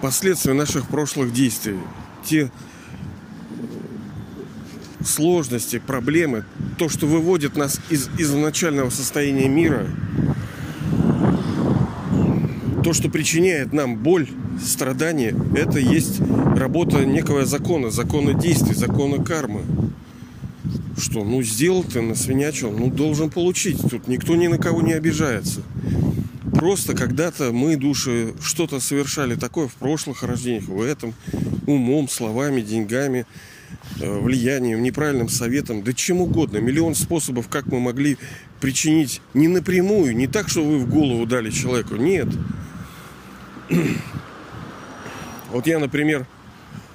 последствия 0.00 0.54
наших 0.54 0.88
прошлых 0.88 1.32
действий. 1.32 1.78
Те 2.24 2.50
сложности, 5.04 5.78
проблемы, 5.78 6.44
то, 6.78 6.88
что 6.88 7.06
выводит 7.06 7.56
нас 7.56 7.80
из 7.90 8.08
изначального 8.18 8.90
состояния 8.90 9.48
мира, 9.48 9.86
то, 12.82 12.92
что 12.92 13.08
причиняет 13.08 13.72
нам 13.72 13.96
боль, 13.96 14.28
страдания, 14.64 15.34
это 15.56 15.78
есть 15.78 16.20
работа 16.56 17.04
некого 17.04 17.44
закона, 17.44 17.90
закона 17.90 18.34
действий, 18.34 18.74
закона 18.74 19.22
кармы. 19.22 19.62
Что, 20.98 21.24
ну 21.24 21.42
сделал 21.42 21.82
ты, 21.82 22.02
насвинячил, 22.02 22.70
ну 22.70 22.90
должен 22.90 23.30
получить. 23.30 23.80
Тут 23.88 24.06
никто 24.06 24.36
ни 24.36 24.48
на 24.48 24.58
кого 24.58 24.82
не 24.82 24.92
обижается. 24.92 25.62
Просто 26.54 26.94
когда-то 26.94 27.52
мы, 27.52 27.76
души, 27.76 28.34
что-то 28.42 28.80
совершали 28.80 29.34
такое 29.34 29.66
в 29.66 29.74
прошлых 29.74 30.22
рождениях, 30.22 30.68
в 30.68 30.82
этом, 30.82 31.14
умом, 31.66 32.08
словами, 32.08 32.60
деньгами, 32.60 33.24
влиянием, 34.00 34.82
неправильным 34.82 35.28
советом, 35.28 35.82
да 35.82 35.92
чем 35.92 36.20
угодно. 36.20 36.58
Миллион 36.58 36.94
способов, 36.94 37.48
как 37.48 37.66
мы 37.66 37.80
могли 37.80 38.18
причинить 38.60 39.20
не 39.34 39.48
напрямую, 39.48 40.16
не 40.16 40.26
так, 40.26 40.48
что 40.48 40.64
вы 40.64 40.78
в 40.78 40.88
голову 40.88 41.26
дали 41.26 41.50
человеку. 41.50 41.96
Нет. 41.96 42.28
Вот 45.52 45.66
я, 45.66 45.80
например, 45.80 46.28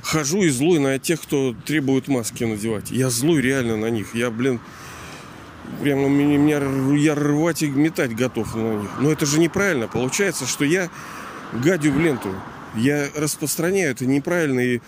хожу 0.01 0.43
и 0.43 0.49
злой 0.49 0.79
на 0.79 0.97
тех, 0.97 1.21
кто 1.21 1.53
требует 1.65 2.07
маски 2.07 2.45
надевать. 2.45 2.89
Я 2.89 3.09
злой 3.09 3.41
реально 3.41 3.75
на 3.75 3.89
них. 3.89 4.15
Я, 4.15 4.31
блин, 4.31 4.61
прямо 5.81 6.07
меня, 6.07 6.37
меня 6.37 6.97
я 6.97 7.15
рвать 7.15 7.63
и 7.63 7.67
метать 7.67 8.15
готов 8.15 8.55
на 8.55 8.81
них. 8.81 8.89
Но 8.99 9.11
это 9.11 9.25
же 9.25 9.39
неправильно. 9.39 9.87
Получается, 9.87 10.45
что 10.45 10.63
я 10.63 10.89
гадю 11.51 11.91
в 11.91 11.99
ленту. 11.99 12.33
Я 12.75 13.07
распространяю 13.15 13.91
это 13.91 14.05
неправильные 14.05 14.81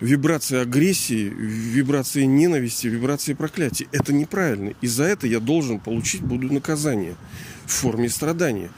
вибрации 0.00 0.58
агрессии, 0.58 1.32
вибрации 1.36 2.24
ненависти, 2.24 2.86
вибрации 2.86 3.34
проклятия. 3.34 3.86
Это 3.92 4.12
неправильно. 4.12 4.74
И 4.80 4.86
за 4.86 5.04
это 5.04 5.26
я 5.26 5.40
должен 5.40 5.80
получить 5.80 6.22
буду 6.22 6.52
наказание 6.52 7.16
в 7.64 7.72
форме 7.72 8.08
страдания. 8.08 8.70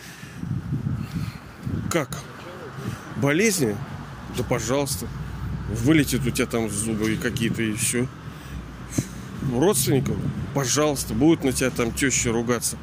Как? 1.90 2.18
Болезни? 3.16 3.76
Да 4.37 4.44
пожалуйста. 4.44 5.06
Вылетит 5.70 6.26
у 6.26 6.30
тебя 6.30 6.46
там 6.46 6.70
зубы 6.70 7.12
и 7.12 7.16
какие-то 7.16 7.62
и 7.62 7.72
все. 7.75 8.06
Родственников? 9.52 10.16
Пожалуйста. 10.54 11.14
Будут 11.14 11.44
на 11.44 11.52
тебя 11.52 11.70
там 11.70 11.92
теща 11.92 12.30
ругаться. 12.30 12.78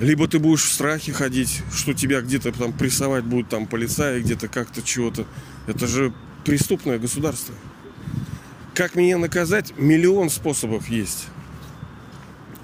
Либо 0.00 0.26
ты 0.26 0.40
будешь 0.40 0.64
в 0.64 0.72
страхе 0.72 1.12
ходить, 1.12 1.62
что 1.72 1.94
тебя 1.94 2.20
где-то 2.20 2.50
там 2.52 2.72
прессовать 2.72 3.24
будут 3.24 3.48
там 3.48 3.66
полицаи, 3.66 4.20
где-то 4.20 4.48
как-то 4.48 4.82
чего-то. 4.82 5.24
Это 5.68 5.86
же 5.86 6.12
преступное 6.44 6.98
государство. 6.98 7.54
Как 8.74 8.94
меня 8.94 9.18
наказать? 9.18 9.72
Миллион 9.76 10.30
способов 10.30 10.88
есть. 10.88 11.28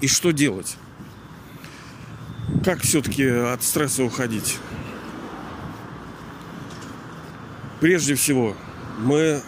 И 0.01 0.07
что 0.07 0.31
делать? 0.31 0.77
Как 2.65 2.81
все-таки 2.81 3.25
от 3.25 3.63
стресса 3.63 4.03
уходить? 4.03 4.57
Прежде 7.79 8.15
всего, 8.15 8.55
мы 8.99 9.41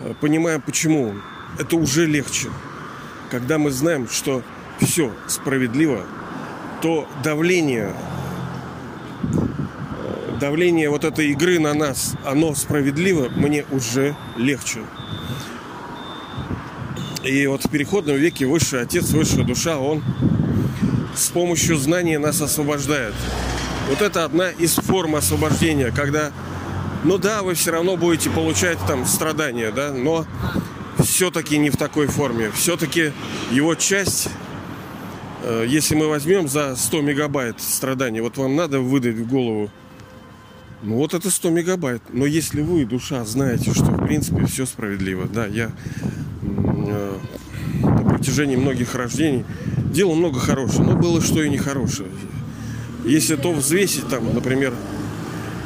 э, 0.00 0.14
понимаем, 0.20 0.60
почему 0.60 1.14
это 1.58 1.76
уже 1.76 2.06
легче. 2.06 2.48
Когда 3.30 3.58
мы 3.58 3.70
знаем, 3.70 4.08
что 4.08 4.42
все 4.80 5.14
справедливо, 5.26 6.04
то 6.82 7.08
давление 7.24 7.94
давление 10.40 10.90
вот 10.90 11.04
этой 11.04 11.30
игры 11.30 11.60
на 11.60 11.74
нас, 11.74 12.14
оно 12.24 12.54
справедливо, 12.54 13.28
мне 13.28 13.64
уже 13.70 14.16
легче. 14.36 14.80
И 17.22 17.46
вот 17.46 17.64
в 17.64 17.70
переходном 17.70 18.16
веке 18.16 18.46
высший 18.46 18.80
отец, 18.80 19.10
высшая 19.10 19.44
душа, 19.44 19.78
он 19.78 20.02
с 21.14 21.28
помощью 21.28 21.76
знания 21.76 22.18
нас 22.18 22.40
освобождает. 22.40 23.14
Вот 23.90 24.00
это 24.00 24.24
одна 24.24 24.50
из 24.50 24.74
форм 24.76 25.16
освобождения, 25.16 25.92
когда, 25.94 26.32
ну 27.04 27.18
да, 27.18 27.42
вы 27.42 27.54
все 27.54 27.72
равно 27.72 27.98
будете 27.98 28.30
получать 28.30 28.78
там 28.86 29.04
страдания, 29.04 29.70
да, 29.70 29.92
но 29.92 30.24
все-таки 31.02 31.58
не 31.58 31.68
в 31.68 31.76
такой 31.76 32.06
форме. 32.06 32.50
Все-таки 32.54 33.12
его 33.50 33.74
часть, 33.74 34.28
э, 35.42 35.66
если 35.68 35.94
мы 35.94 36.08
возьмем 36.08 36.48
за 36.48 36.76
100 36.76 37.02
мегабайт 37.02 37.60
страданий, 37.60 38.20
вот 38.20 38.38
вам 38.38 38.56
надо 38.56 38.80
выдать 38.80 39.16
в 39.16 39.28
голову 39.28 39.70
ну 40.82 40.96
вот 40.96 41.14
это 41.14 41.30
100 41.30 41.50
мегабайт. 41.50 42.02
Но 42.12 42.26
если 42.26 42.62
вы, 42.62 42.84
душа, 42.84 43.24
знаете, 43.24 43.72
что 43.72 43.86
в 43.86 44.04
принципе 44.04 44.46
все 44.46 44.66
справедливо, 44.66 45.26
да, 45.26 45.46
я 45.46 45.70
э, 46.42 47.18
на 47.82 48.02
протяжении 48.02 48.56
многих 48.56 48.94
рождений 48.94 49.44
делал 49.92 50.14
много 50.14 50.40
хорошего, 50.40 50.84
но 50.84 50.96
было 50.96 51.20
что 51.20 51.42
и 51.42 51.50
нехорошее. 51.50 52.08
Если 53.04 53.36
то 53.36 53.52
взвесить 53.52 54.08
там, 54.08 54.34
например, 54.34 54.74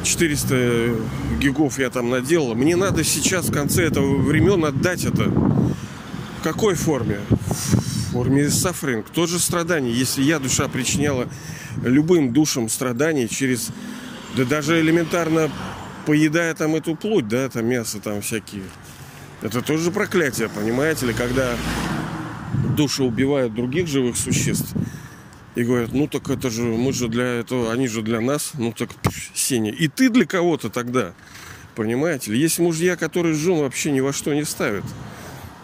400 0.03 0.95
гигов 1.39 1.79
я 1.79 1.89
там 1.89 2.09
наделал, 2.09 2.55
мне 2.55 2.75
надо 2.75 3.03
сейчас 3.03 3.49
в 3.49 3.53
конце 3.53 3.83
этого 3.83 4.17
времен 4.17 4.63
отдать 4.65 5.05
это. 5.05 5.23
В 5.29 6.43
какой 6.43 6.75
форме? 6.75 7.19
В 7.29 8.11
форме 8.11 8.49
сафринг. 8.49 9.07
Тот 9.09 9.29
же 9.29 9.39
страдание. 9.39 9.93
Если 9.93 10.21
я, 10.21 10.39
душа, 10.39 10.67
причиняла 10.67 11.27
любым 11.83 12.33
душам 12.33 12.69
страдания 12.69 13.27
через 13.27 13.71
да 14.35 14.45
даже 14.45 14.79
элементарно 14.81 15.49
поедая 16.05 16.53
там 16.53 16.75
эту 16.75 16.95
плоть, 16.95 17.27
да, 17.27 17.49
там 17.49 17.65
мясо 17.65 17.99
там 17.99 18.21
всякие. 18.21 18.63
Это 19.41 19.61
тоже 19.61 19.91
проклятие, 19.91 20.49
понимаете 20.49 21.07
ли, 21.07 21.13
когда 21.13 21.55
души 22.75 23.03
убивают 23.03 23.53
других 23.53 23.87
живых 23.87 24.17
существ 24.17 24.73
и 25.55 25.63
говорят, 25.63 25.93
ну 25.93 26.07
так 26.07 26.29
это 26.29 26.49
же, 26.49 26.63
мы 26.63 26.93
же 26.93 27.07
для 27.07 27.25
этого, 27.25 27.71
они 27.71 27.87
же 27.87 28.01
для 28.01 28.21
нас, 28.21 28.51
ну 28.55 28.73
так, 28.73 28.93
пш, 28.95 29.31
Сеня, 29.33 29.71
и 29.71 29.87
ты 29.87 30.09
для 30.09 30.25
кого-то 30.25 30.69
тогда, 30.69 31.13
понимаете 31.75 32.31
ли. 32.31 32.39
Есть 32.39 32.59
мужья, 32.59 32.95
которые 32.95 33.35
жен 33.35 33.59
вообще 33.59 33.91
ни 33.91 34.01
во 34.01 34.13
что 34.13 34.33
не 34.33 34.43
ставят. 34.43 34.83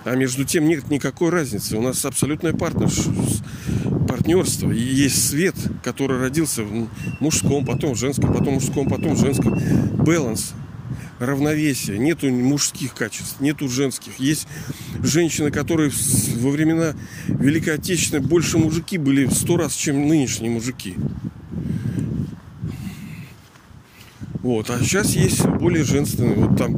А 0.03 0.15
между 0.15 0.45
тем 0.45 0.67
нет 0.67 0.89
никакой 0.89 1.29
разницы. 1.29 1.77
У 1.77 1.81
нас 1.81 2.03
абсолютное 2.05 2.53
партнерство 2.53 3.13
партнерство. 4.11 4.69
И 4.71 4.79
есть 4.79 5.29
свет, 5.29 5.55
который 5.83 6.19
родился 6.19 6.63
в 6.63 6.89
мужском, 7.21 7.65
потом 7.65 7.93
в 7.93 7.97
женском, 7.97 8.33
потом 8.33 8.59
в 8.59 8.63
мужском, 8.63 8.89
потом 8.89 9.15
в 9.15 9.19
женском. 9.19 9.57
Баланс, 10.03 10.53
равновесие. 11.19 11.97
Нету 11.97 12.29
мужских 12.29 12.93
качеств, 12.93 13.39
нету 13.39 13.69
женских. 13.69 14.19
Есть 14.19 14.47
женщины, 15.01 15.49
которые 15.49 15.91
во 16.39 16.49
времена 16.49 16.93
Великой 17.27 17.75
Отечественной 17.75 18.21
больше 18.21 18.57
мужики 18.57 18.97
были 18.97 19.23
в 19.25 19.33
сто 19.33 19.55
раз, 19.55 19.73
чем 19.73 20.05
нынешние 20.09 20.51
мужики. 20.51 20.95
Вот, 24.41 24.69
а 24.71 24.79
сейчас 24.79 25.15
есть 25.15 25.45
более 25.45 25.85
женственные. 25.85 26.35
Вот 26.35 26.57
там 26.57 26.75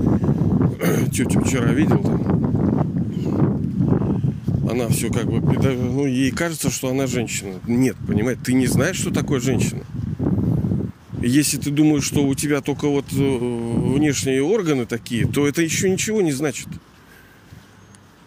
тетю 1.12 1.44
вчера 1.44 1.72
видел, 1.72 1.98
там, 1.98 2.33
она 4.74 4.90
все 4.90 5.12
как 5.12 5.26
бы, 5.26 5.40
ну, 5.40 6.06
ей 6.06 6.32
кажется, 6.32 6.70
что 6.70 6.90
она 6.90 7.08
женщина. 7.08 7.60
Нет, 7.68 7.96
понимаете, 8.08 8.42
ты 8.44 8.54
не 8.54 8.68
знаешь, 8.68 8.98
что 8.98 9.12
такое 9.12 9.40
женщина. 9.40 9.84
Если 11.22 11.58
ты 11.58 11.70
думаешь, 11.70 12.04
что 12.04 12.26
у 12.26 12.36
тебя 12.36 12.60
только 12.60 12.88
вот 12.90 13.06
э, 13.14 13.16
внешние 13.16 14.44
органы 14.44 14.86
такие, 14.86 15.26
то 15.26 15.48
это 15.48 15.62
еще 15.62 15.90
ничего 15.90 16.22
не 16.22 16.34
значит. 16.34 16.68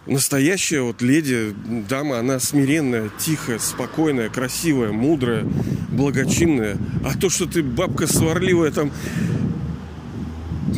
Настоящая 0.06 0.80
вот 0.80 1.02
леди, 1.02 1.52
дама, 1.88 2.20
она 2.20 2.38
смиренная, 2.38 3.10
тихая, 3.18 3.58
спокойная, 3.58 4.30
красивая, 4.30 4.92
мудрая, 4.92 5.44
благочинная. 5.90 6.78
А 7.04 7.18
то, 7.18 7.28
что 7.28 7.46
ты 7.46 7.62
бабка 7.62 8.06
сварливая 8.06 8.70
там 8.70 8.92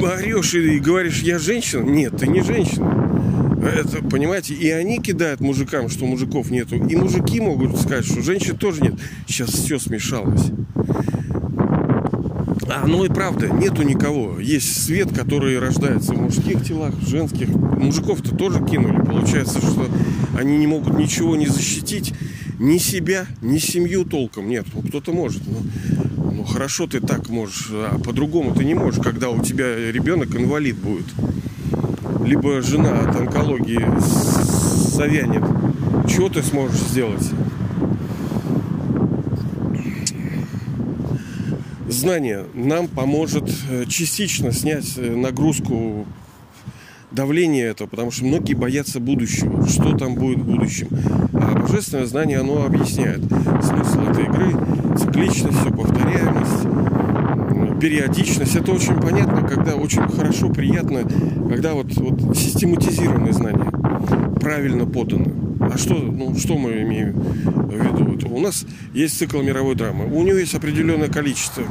орешь 0.01 0.55
и 0.55 0.79
говоришь, 0.79 1.21
я 1.23 1.39
женщина, 1.39 1.83
нет, 1.83 2.17
ты 2.17 2.27
не 2.27 2.41
женщина. 2.41 3.08
Это, 3.69 4.03
понимаете, 4.03 4.55
и 4.55 4.71
они 4.71 4.99
кидают 4.99 5.41
мужикам, 5.41 5.89
что 5.89 6.07
мужиков 6.07 6.51
нету. 6.51 6.77
И 6.77 6.97
мужики 6.97 7.41
могут 7.41 7.79
сказать, 7.79 8.07
что 8.07 8.23
женщин 8.23 8.57
тоже 8.57 8.83
нет. 8.83 8.95
Сейчас 9.27 9.51
все 9.51 9.79
смешалось. 9.79 10.51
А, 12.71 12.87
ну 12.87 13.05
и 13.05 13.09
правда, 13.09 13.49
нету 13.49 13.83
никого. 13.83 14.39
Есть 14.39 14.85
свет, 14.85 15.09
который 15.15 15.59
рождается 15.59 16.13
в 16.13 16.21
мужских 16.21 16.65
телах, 16.65 16.95
в 16.95 17.09
женских. 17.09 17.49
Мужиков-то 17.49 18.35
тоже 18.37 18.65
кинули. 18.65 19.05
Получается, 19.05 19.59
что 19.59 19.89
они 20.37 20.59
не 20.59 20.67
могут 20.67 20.99
ничего 20.99 21.37
не 21.37 21.47
защитить. 21.47 22.13
Ни 22.59 22.79
себя, 22.79 23.27
ни 23.41 23.59
семью 23.59 24.05
толком. 24.05 24.49
Нет, 24.49 24.67
ну 24.75 24.83
кто-то 24.83 25.13
может. 25.13 25.43
Но, 25.47 26.33
ну 26.33 26.45
хорошо 26.45 26.87
ты 26.87 27.01
так 27.01 27.29
можешь, 27.29 27.69
а 27.71 27.99
по-другому 27.99 28.55
ты 28.55 28.65
не 28.65 28.75
можешь, 28.75 29.01
когда 29.03 29.31
у 29.31 29.43
тебя 29.43 29.77
ребенок 29.91 30.35
инвалид 30.35 30.77
будет 30.77 31.07
либо 32.29 32.61
жена 32.61 33.01
от 33.01 33.17
онкологии 33.17 33.81
завянет, 33.99 35.43
что 36.07 36.29
ты 36.29 36.43
сможешь 36.43 36.79
сделать? 36.79 37.27
Знание 41.89 42.45
нам 42.53 42.87
поможет 42.87 43.51
э, 43.71 43.87
частично 43.87 44.53
снять 44.53 44.99
э, 44.99 45.17
нагрузку 45.17 46.05
давления 47.11 47.71
этого, 47.71 47.89
потому 47.89 48.11
что 48.11 48.27
многие 48.27 48.53
боятся 48.53 49.01
будущего, 49.01 49.67
что 49.67 49.97
там 49.97 50.15
будет 50.15 50.41
в 50.41 50.45
будущем. 50.45 50.89
А 51.33 51.59
божественное 51.59 52.05
знание, 52.05 52.41
оно 52.41 52.67
объясняет 52.67 53.21
смысл 53.63 54.03
этой 54.03 54.25
игры, 54.25 54.53
цикличность, 54.99 55.59
все 55.61 55.71
повторяемость, 55.71 55.88
периодичность. 57.81 58.57
Это 58.57 58.73
очень 58.73 59.01
понятно, 59.01 59.47
когда 59.47 59.75
очень 59.75 60.07
хорошо, 60.09 60.51
приятно, 60.51 61.03
когда 61.49 61.75
вот, 61.75 61.93
вот 61.97 62.37
систематизированные 62.37 63.33
знания 63.33 63.71
правильно 64.41 64.87
поданы. 64.87 65.35
А 65.61 65.77
что, 65.77 65.95
ну, 65.95 66.37
что 66.37 66.57
мы 66.57 66.83
имеем 66.83 67.13
в 67.13 67.73
виду? 67.73 68.29
У 68.35 68.41
нас 68.41 68.65
есть 68.95 69.19
цикл 69.19 69.43
мировой 69.43 69.75
драмы. 69.75 70.07
У 70.07 70.23
него 70.23 70.39
есть 70.39 70.55
определенное 70.55 71.09
количество 71.09 71.65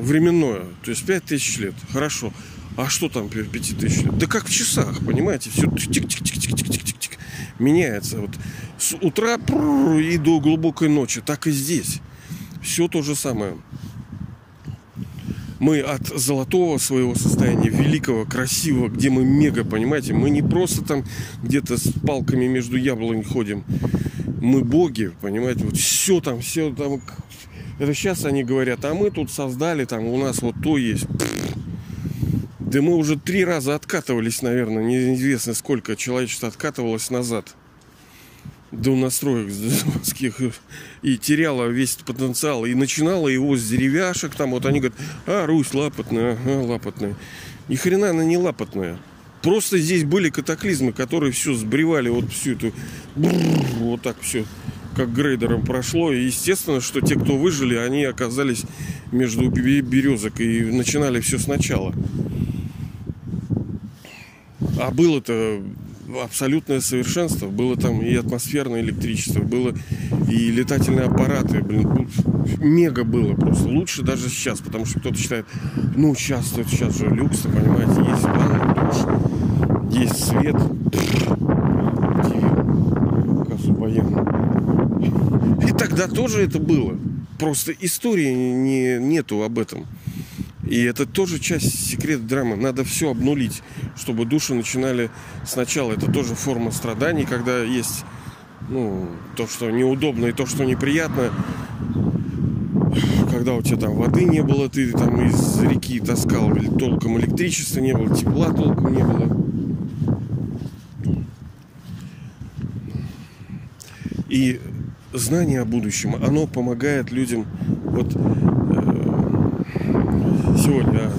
временное, 0.00 0.62
то 0.82 0.90
есть 0.90 1.04
5000 1.04 1.58
лет. 1.58 1.74
Хорошо. 1.92 2.32
А 2.76 2.88
что 2.88 3.08
там 3.08 3.28
5000 3.28 4.04
лет? 4.04 4.18
Да 4.18 4.26
как 4.26 4.46
в 4.46 4.50
часах, 4.50 5.04
понимаете? 5.04 5.50
Все 5.50 5.66
тик-тик-тик-тик-тик-тик-тик 5.66 7.18
меняется. 7.58 8.20
Вот 8.20 8.30
с 8.78 8.94
утра 9.00 9.36
и 9.36 10.18
до 10.18 10.40
глубокой 10.40 10.88
ночи. 10.88 11.20
Так 11.20 11.46
и 11.46 11.50
здесь. 11.50 12.00
Все 12.62 12.88
то 12.88 13.02
же 13.02 13.14
самое 13.14 13.54
мы 15.60 15.80
от 15.80 16.08
золотого 16.08 16.78
своего 16.78 17.14
состояния, 17.14 17.68
великого, 17.68 18.24
красивого, 18.24 18.88
где 18.88 19.10
мы 19.10 19.24
мега, 19.24 19.62
понимаете, 19.62 20.14
мы 20.14 20.30
не 20.30 20.42
просто 20.42 20.82
там 20.82 21.04
где-то 21.42 21.76
с 21.76 21.92
палками 22.04 22.46
между 22.46 22.76
яблонь 22.76 23.22
ходим. 23.22 23.62
Мы 24.40 24.64
боги, 24.64 25.12
понимаете, 25.20 25.64
вот 25.64 25.76
все 25.76 26.20
там, 26.20 26.40
все 26.40 26.74
там. 26.74 27.02
Это 27.78 27.94
сейчас 27.94 28.24
они 28.24 28.42
говорят, 28.42 28.84
а 28.86 28.94
мы 28.94 29.10
тут 29.10 29.30
создали, 29.30 29.84
там 29.84 30.06
у 30.06 30.16
нас 30.16 30.40
вот 30.40 30.56
то 30.62 30.78
есть. 30.78 31.06
Да 32.58 32.80
мы 32.80 32.94
уже 32.94 33.18
три 33.18 33.44
раза 33.44 33.74
откатывались, 33.74 34.42
наверное, 34.42 34.82
неизвестно 34.82 35.54
сколько 35.54 35.94
человечество 35.94 36.48
откатывалось 36.48 37.10
назад 37.10 37.54
до 38.72 38.94
настроек 38.96 39.50
заводских 39.50 40.36
и 41.02 41.18
теряла 41.18 41.66
весь 41.66 41.96
потенциал. 41.96 42.66
И 42.66 42.74
начинала 42.74 43.28
его 43.28 43.56
с 43.56 43.68
деревяшек. 43.68 44.34
Там 44.34 44.50
вот 44.50 44.66
они 44.66 44.80
говорят, 44.80 44.98
а, 45.26 45.46
Русь 45.46 45.74
лапотная, 45.74 46.32
ага, 46.32 46.62
лапотная. 46.62 47.16
Ни 47.68 47.76
хрена 47.76 48.10
она 48.10 48.24
не 48.24 48.36
лапотная. 48.36 48.98
Просто 49.42 49.78
здесь 49.78 50.04
были 50.04 50.28
катаклизмы, 50.28 50.92
которые 50.92 51.32
все 51.32 51.54
сбривали 51.54 52.08
вот 52.10 52.30
всю 52.30 52.52
эту... 52.52 52.72
Вот 53.16 54.02
так 54.02 54.16
все 54.20 54.44
как 54.96 55.12
грейдером 55.12 55.64
прошло. 55.64 56.12
И 56.12 56.24
естественно, 56.24 56.80
что 56.80 57.00
те, 57.00 57.14
кто 57.14 57.36
выжили, 57.36 57.74
они 57.74 58.04
оказались 58.04 58.64
между 59.12 59.48
березок 59.48 60.40
и 60.40 60.62
начинали 60.62 61.20
все 61.20 61.38
сначала. 61.38 61.94
А 64.78 64.90
было-то 64.90 65.62
абсолютное 66.18 66.80
совершенство. 66.80 67.48
Было 67.48 67.76
там 67.76 68.00
и 68.02 68.14
атмосферное 68.14 68.80
электричество, 68.80 69.40
было 69.40 69.74
и 70.28 70.50
летательные 70.50 71.06
аппараты. 71.06 71.62
Блин, 71.62 72.08
мега 72.58 73.04
было 73.04 73.34
просто. 73.34 73.68
Лучше 73.68 74.02
даже 74.02 74.28
сейчас, 74.28 74.60
потому 74.60 74.86
что 74.86 75.00
кто-то 75.00 75.16
считает, 75.16 75.46
ну, 75.96 76.14
сейчас, 76.14 76.50
сейчас 76.50 76.96
же 76.96 77.06
люкс, 77.08 77.40
понимаете, 77.40 78.10
есть 78.10 78.24
ванна, 78.24 78.74
душ, 78.74 79.98
есть 79.98 80.24
свет. 80.24 80.56
И 85.66 85.72
тогда 85.72 86.08
тоже 86.08 86.42
это 86.42 86.58
было. 86.58 86.96
Просто 87.38 87.72
истории 87.72 88.32
не, 88.32 88.98
нету 88.98 89.42
об 89.42 89.58
этом. 89.58 89.86
И 90.66 90.82
это 90.82 91.06
тоже 91.06 91.38
часть 91.38 91.88
секрет 91.88 92.26
драмы. 92.26 92.56
Надо 92.56 92.84
все 92.84 93.10
обнулить, 93.10 93.62
чтобы 93.96 94.24
души 94.26 94.54
начинали 94.54 95.10
сначала. 95.44 95.92
Это 95.92 96.10
тоже 96.10 96.34
форма 96.34 96.70
страданий, 96.70 97.24
когда 97.24 97.62
есть 97.62 98.04
ну, 98.68 99.08
то, 99.36 99.46
что 99.46 99.70
неудобно 99.70 100.26
и 100.26 100.32
то, 100.32 100.46
что 100.46 100.64
неприятно. 100.64 101.30
Когда 103.30 103.54
у 103.54 103.62
тебя 103.62 103.78
там 103.78 103.94
воды 103.94 104.24
не 104.24 104.42
было, 104.42 104.68
ты 104.68 104.92
там 104.92 105.24
из 105.26 105.62
реки 105.62 106.00
таскал, 106.00 106.54
или 106.54 106.68
толком 106.68 107.18
электричества 107.18 107.80
не 107.80 107.94
было, 107.94 108.14
тепла 108.14 108.52
толком 108.52 108.94
не 108.94 109.02
было. 109.02 109.40
И 114.28 114.60
знание 115.12 115.62
о 115.62 115.64
будущем, 115.64 116.14
оно 116.16 116.46
помогает 116.46 117.10
людям 117.10 117.46
вот 117.84 118.14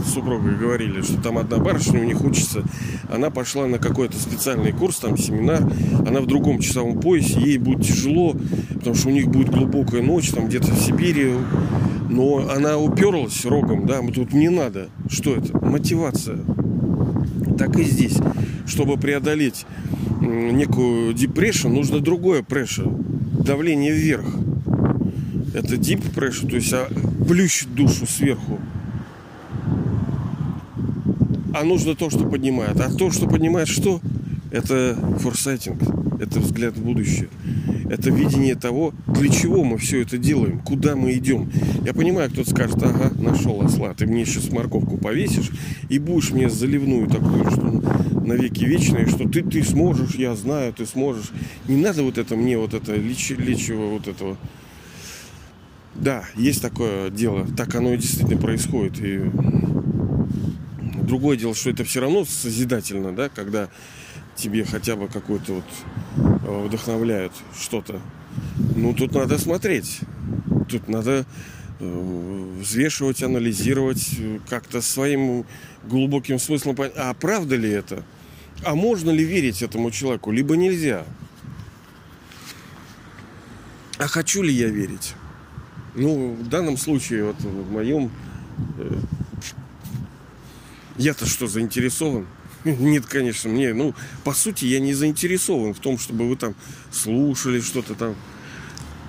с 0.04 0.14
супругой 0.14 0.56
говорили, 0.56 1.02
что 1.02 1.22
там 1.22 1.38
одна 1.38 1.58
барышня 1.58 2.02
у 2.02 2.04
них 2.04 2.24
учится, 2.24 2.64
она 3.10 3.30
пошла 3.30 3.68
на 3.68 3.78
какой-то 3.78 4.18
специальный 4.18 4.72
курс, 4.72 4.98
там 4.98 5.18
семинар, 5.18 5.62
она 6.06 6.22
в 6.22 6.28
другом 6.28 6.60
часовом 6.60 7.00
поясе, 7.00 7.40
ей 7.40 7.58
будет 7.58 7.86
тяжело, 7.86 8.36
потому 8.74 8.96
что 8.96 9.10
у 9.10 9.12
них 9.12 9.28
будет 9.28 9.50
глубокая 9.50 10.02
ночь, 10.02 10.32
там 10.32 10.48
где-то 10.48 10.72
в 10.72 10.80
Сибири, 10.80 11.34
но 12.10 12.50
она 12.54 12.78
уперлась 12.78 13.46
рогом, 13.46 13.86
да, 13.86 14.02
тут 14.14 14.34
не 14.34 14.50
надо. 14.50 14.90
Что 15.10 15.36
это? 15.36 15.58
Мотивация. 15.66 16.40
Так 17.58 17.78
и 17.78 17.84
здесь. 17.84 18.18
Чтобы 18.68 18.98
преодолеть 18.98 19.66
некую 20.20 21.14
депрессию, 21.14 21.72
нужно 21.72 22.00
другое 22.00 22.42
прessure. 22.42 22.92
Давление 23.44 23.94
вверх. 23.94 24.26
Это 25.54 25.76
deep 25.76 26.14
pressure, 26.14 26.50
то 26.50 26.56
есть 26.56 26.72
а, 26.74 26.88
плющит 27.28 27.74
душу 27.74 28.06
сверху 28.06 28.60
а 31.54 31.64
нужно 31.64 31.96
то, 31.96 32.10
что 32.10 32.26
поднимает. 32.26 32.80
А 32.80 32.92
то, 32.92 33.12
что 33.12 33.28
поднимает 33.28 33.68
что? 33.68 34.02
Это 34.52 34.98
форсайтинг, 35.20 35.82
это 36.20 36.40
взгляд 36.40 36.76
в 36.76 36.84
будущее. 36.84 37.30
Это 37.90 38.10
видение 38.10 38.56
того, 38.56 38.94
для 39.08 39.30
чего 39.30 39.64
мы 39.64 39.78
все 39.78 40.02
это 40.02 40.18
делаем, 40.18 40.60
куда 40.60 40.96
мы 40.96 41.14
идем. 41.14 41.50
Я 41.86 41.94
понимаю, 41.94 42.30
кто-то 42.30 42.50
скажет, 42.50 42.82
ага, 42.84 43.12
нашел 43.18 43.62
осла, 43.62 43.94
ты 43.94 44.06
мне 44.06 44.26
сейчас 44.26 44.50
морковку 44.50 44.98
повесишь 44.98 45.52
и 45.90 46.00
будешь 46.00 46.32
мне 46.32 46.50
заливную 46.50 47.08
такую, 47.08 47.50
что 47.52 47.82
навеки 48.26 48.64
вечные, 48.64 49.08
что 49.08 49.28
ты, 49.28 49.42
ты 49.42 49.64
сможешь, 49.64 50.16
я 50.16 50.36
знаю, 50.36 50.74
ты 50.74 50.86
сможешь. 50.86 51.32
Не 51.68 51.78
надо 51.78 52.04
вот 52.04 52.18
это 52.18 52.36
мне, 52.36 52.58
вот 52.58 52.74
это 52.74 52.96
леч, 52.96 53.30
лечего 53.32 53.88
вот 53.88 54.08
этого. 54.08 54.38
Да, 55.96 56.24
есть 56.36 56.62
такое 56.62 57.10
дело, 57.10 57.46
так 57.58 57.76
оно 57.76 57.94
и 57.94 57.98
действительно 57.98 58.40
происходит. 58.40 59.00
И 59.04 59.20
Другое 61.12 61.36
дело, 61.36 61.54
что 61.54 61.70
это 61.70 61.84
все 61.84 62.00
равно 62.00 62.24
созидательно, 62.24 63.14
да, 63.14 63.28
когда 63.28 63.68
тебе 64.38 64.64
хотя 64.64 64.96
бы 64.96 65.10
какой-то 65.10 65.56
вот 65.56 65.66
э, 66.46 66.68
вдохновляют 66.68 67.34
что-то. 67.60 68.00
Ну, 68.78 68.94
тут 68.94 69.14
надо 69.14 69.38
смотреть. 69.38 70.00
Тут 70.70 70.88
надо 70.88 71.26
э, 71.82 72.56
взвешивать, 72.62 73.24
анализировать, 73.24 74.10
как-то 74.48 74.80
своим 74.80 75.46
глубоким 75.84 76.40
смыслом 76.40 76.78
понять, 76.78 76.94
а 76.96 77.14
правда 77.14 77.58
ли 77.58 77.70
это? 77.70 78.06
А 78.64 78.74
можно 78.74 79.10
ли 79.10 79.26
верить 79.26 79.62
этому 79.62 79.92
человеку? 79.92 80.32
Либо 80.32 80.56
нельзя. 80.56 81.04
А 83.98 84.08
хочу 84.08 84.44
ли 84.44 84.54
я 84.54 84.70
верить? 84.70 85.16
Ну, 85.94 86.36
в 86.36 86.48
данном 86.48 86.78
случае, 86.78 87.26
вот 87.26 87.42
в 87.42 87.70
моем 87.70 88.10
э, 88.78 88.94
я-то 90.98 91.26
что, 91.26 91.48
заинтересован? 91.48 92.28
Нет, 92.64 93.06
конечно, 93.06 93.50
мне, 93.50 93.74
ну, 93.74 93.96
по 94.24 94.34
сути, 94.34 94.66
я 94.66 94.80
не 94.80 94.94
заинтересован 94.94 95.74
в 95.74 95.80
том, 95.80 95.98
чтобы 95.98 96.28
вы 96.28 96.36
там 96.36 96.56
слушали 96.92 97.60
что-то 97.60 97.96
там. 97.96 98.16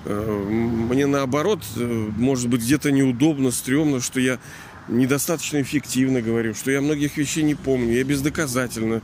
Э, 0.05 0.45
мне 0.49 1.05
наоборот, 1.05 1.63
э, 1.75 2.09
может 2.17 2.49
быть, 2.49 2.61
где-то 2.61 2.91
неудобно, 2.91 3.51
стрёмно, 3.51 4.01
что 4.01 4.19
я 4.19 4.39
недостаточно 4.87 5.61
эффективно 5.61 6.21
говорю, 6.21 6.53
что 6.53 6.71
я 6.71 6.81
многих 6.81 7.17
вещей 7.17 7.43
не 7.43 7.55
помню, 7.55 7.93
я 7.93 8.03
бездоказательно, 8.03 9.01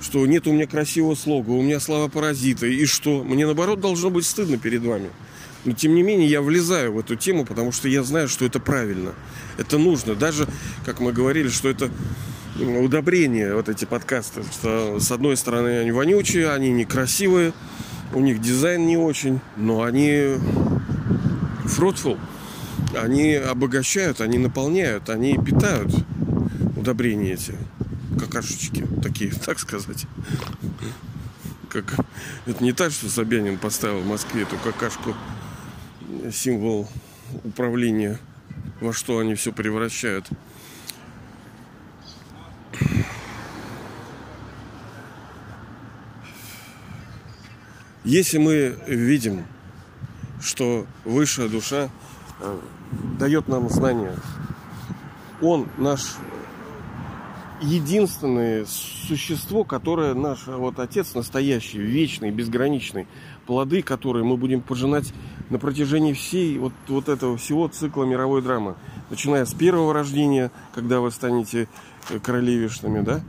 что 0.00 0.24
нет 0.26 0.46
у 0.46 0.52
меня 0.52 0.66
красивого 0.66 1.14
слога, 1.14 1.50
у 1.50 1.62
меня 1.62 1.80
слова 1.80 2.08
паразита, 2.08 2.66
и 2.66 2.84
что? 2.86 3.24
Мне 3.24 3.46
наоборот 3.46 3.80
должно 3.80 4.10
быть 4.10 4.26
стыдно 4.26 4.58
перед 4.58 4.82
вами. 4.82 5.10
Но 5.64 5.72
тем 5.72 5.94
не 5.94 6.02
менее 6.02 6.28
я 6.28 6.40
влезаю 6.40 6.92
в 6.92 6.98
эту 6.98 7.16
тему, 7.16 7.44
потому 7.44 7.72
что 7.72 7.88
я 7.88 8.02
знаю, 8.02 8.28
что 8.28 8.44
это 8.44 8.60
правильно. 8.60 9.12
Это 9.56 9.78
нужно. 9.78 10.14
Даже, 10.14 10.46
как 10.84 11.00
мы 11.00 11.12
говорили, 11.12 11.48
что 11.48 11.68
это 11.68 11.90
удобрение, 12.58 13.54
вот 13.54 13.68
эти 13.68 13.84
подкасты. 13.84 14.42
Что 14.52 14.98
с 15.00 15.10
одной 15.10 15.36
стороны 15.36 15.80
они 15.80 15.92
вонючие, 15.92 16.50
они 16.50 16.70
некрасивые, 16.70 17.52
у 18.12 18.20
них 18.20 18.40
дизайн 18.40 18.86
не 18.86 18.96
очень, 18.96 19.40
но 19.56 19.82
они 19.82 20.38
fruitful. 21.64 22.18
Они 22.96 23.34
обогащают, 23.34 24.20
они 24.20 24.38
наполняют, 24.38 25.10
они 25.10 25.36
питают 25.36 25.92
удобрения 26.76 27.34
эти 27.34 27.54
какашечки 28.18 28.86
такие, 29.02 29.30
так 29.44 29.58
сказать. 29.58 30.06
Как, 31.68 31.84
это 32.46 32.64
не 32.64 32.72
так, 32.72 32.92
что 32.92 33.10
Собянин 33.10 33.58
поставил 33.58 34.00
в 34.00 34.06
Москве 34.06 34.42
эту 34.42 34.56
какашку 34.56 35.14
символ 36.32 36.88
управления, 37.44 38.18
во 38.80 38.92
что 38.92 39.18
они 39.18 39.34
все 39.34 39.52
превращают. 39.52 40.26
Если 48.04 48.38
мы 48.38 48.74
видим, 48.86 49.44
что 50.40 50.86
высшая 51.04 51.48
душа 51.48 51.90
э, 52.40 52.58
дает 53.18 53.48
нам 53.48 53.68
знания, 53.68 54.14
он 55.42 55.68
наш 55.76 56.16
единственное 57.60 58.64
существо, 58.66 59.64
которое 59.64 60.14
наш 60.14 60.46
вот 60.46 60.78
отец 60.78 61.14
настоящий, 61.14 61.78
вечный, 61.78 62.30
безграничный, 62.30 63.06
плоды, 63.46 63.82
которые 63.82 64.24
мы 64.24 64.36
будем 64.36 64.60
пожинать 64.60 65.12
на 65.50 65.58
протяжении 65.58 66.12
всей 66.12 66.58
вот, 66.58 66.72
вот 66.88 67.08
этого 67.08 67.36
всего 67.36 67.68
цикла 67.68 68.04
мировой 68.04 68.42
драмы. 68.42 68.74
Начиная 69.10 69.44
с 69.44 69.54
первого 69.54 69.92
рождения, 69.92 70.50
когда 70.74 71.00
вы 71.00 71.10
станете 71.10 71.68
э, 72.10 72.18
королевишными, 72.18 73.00
да, 73.00 73.22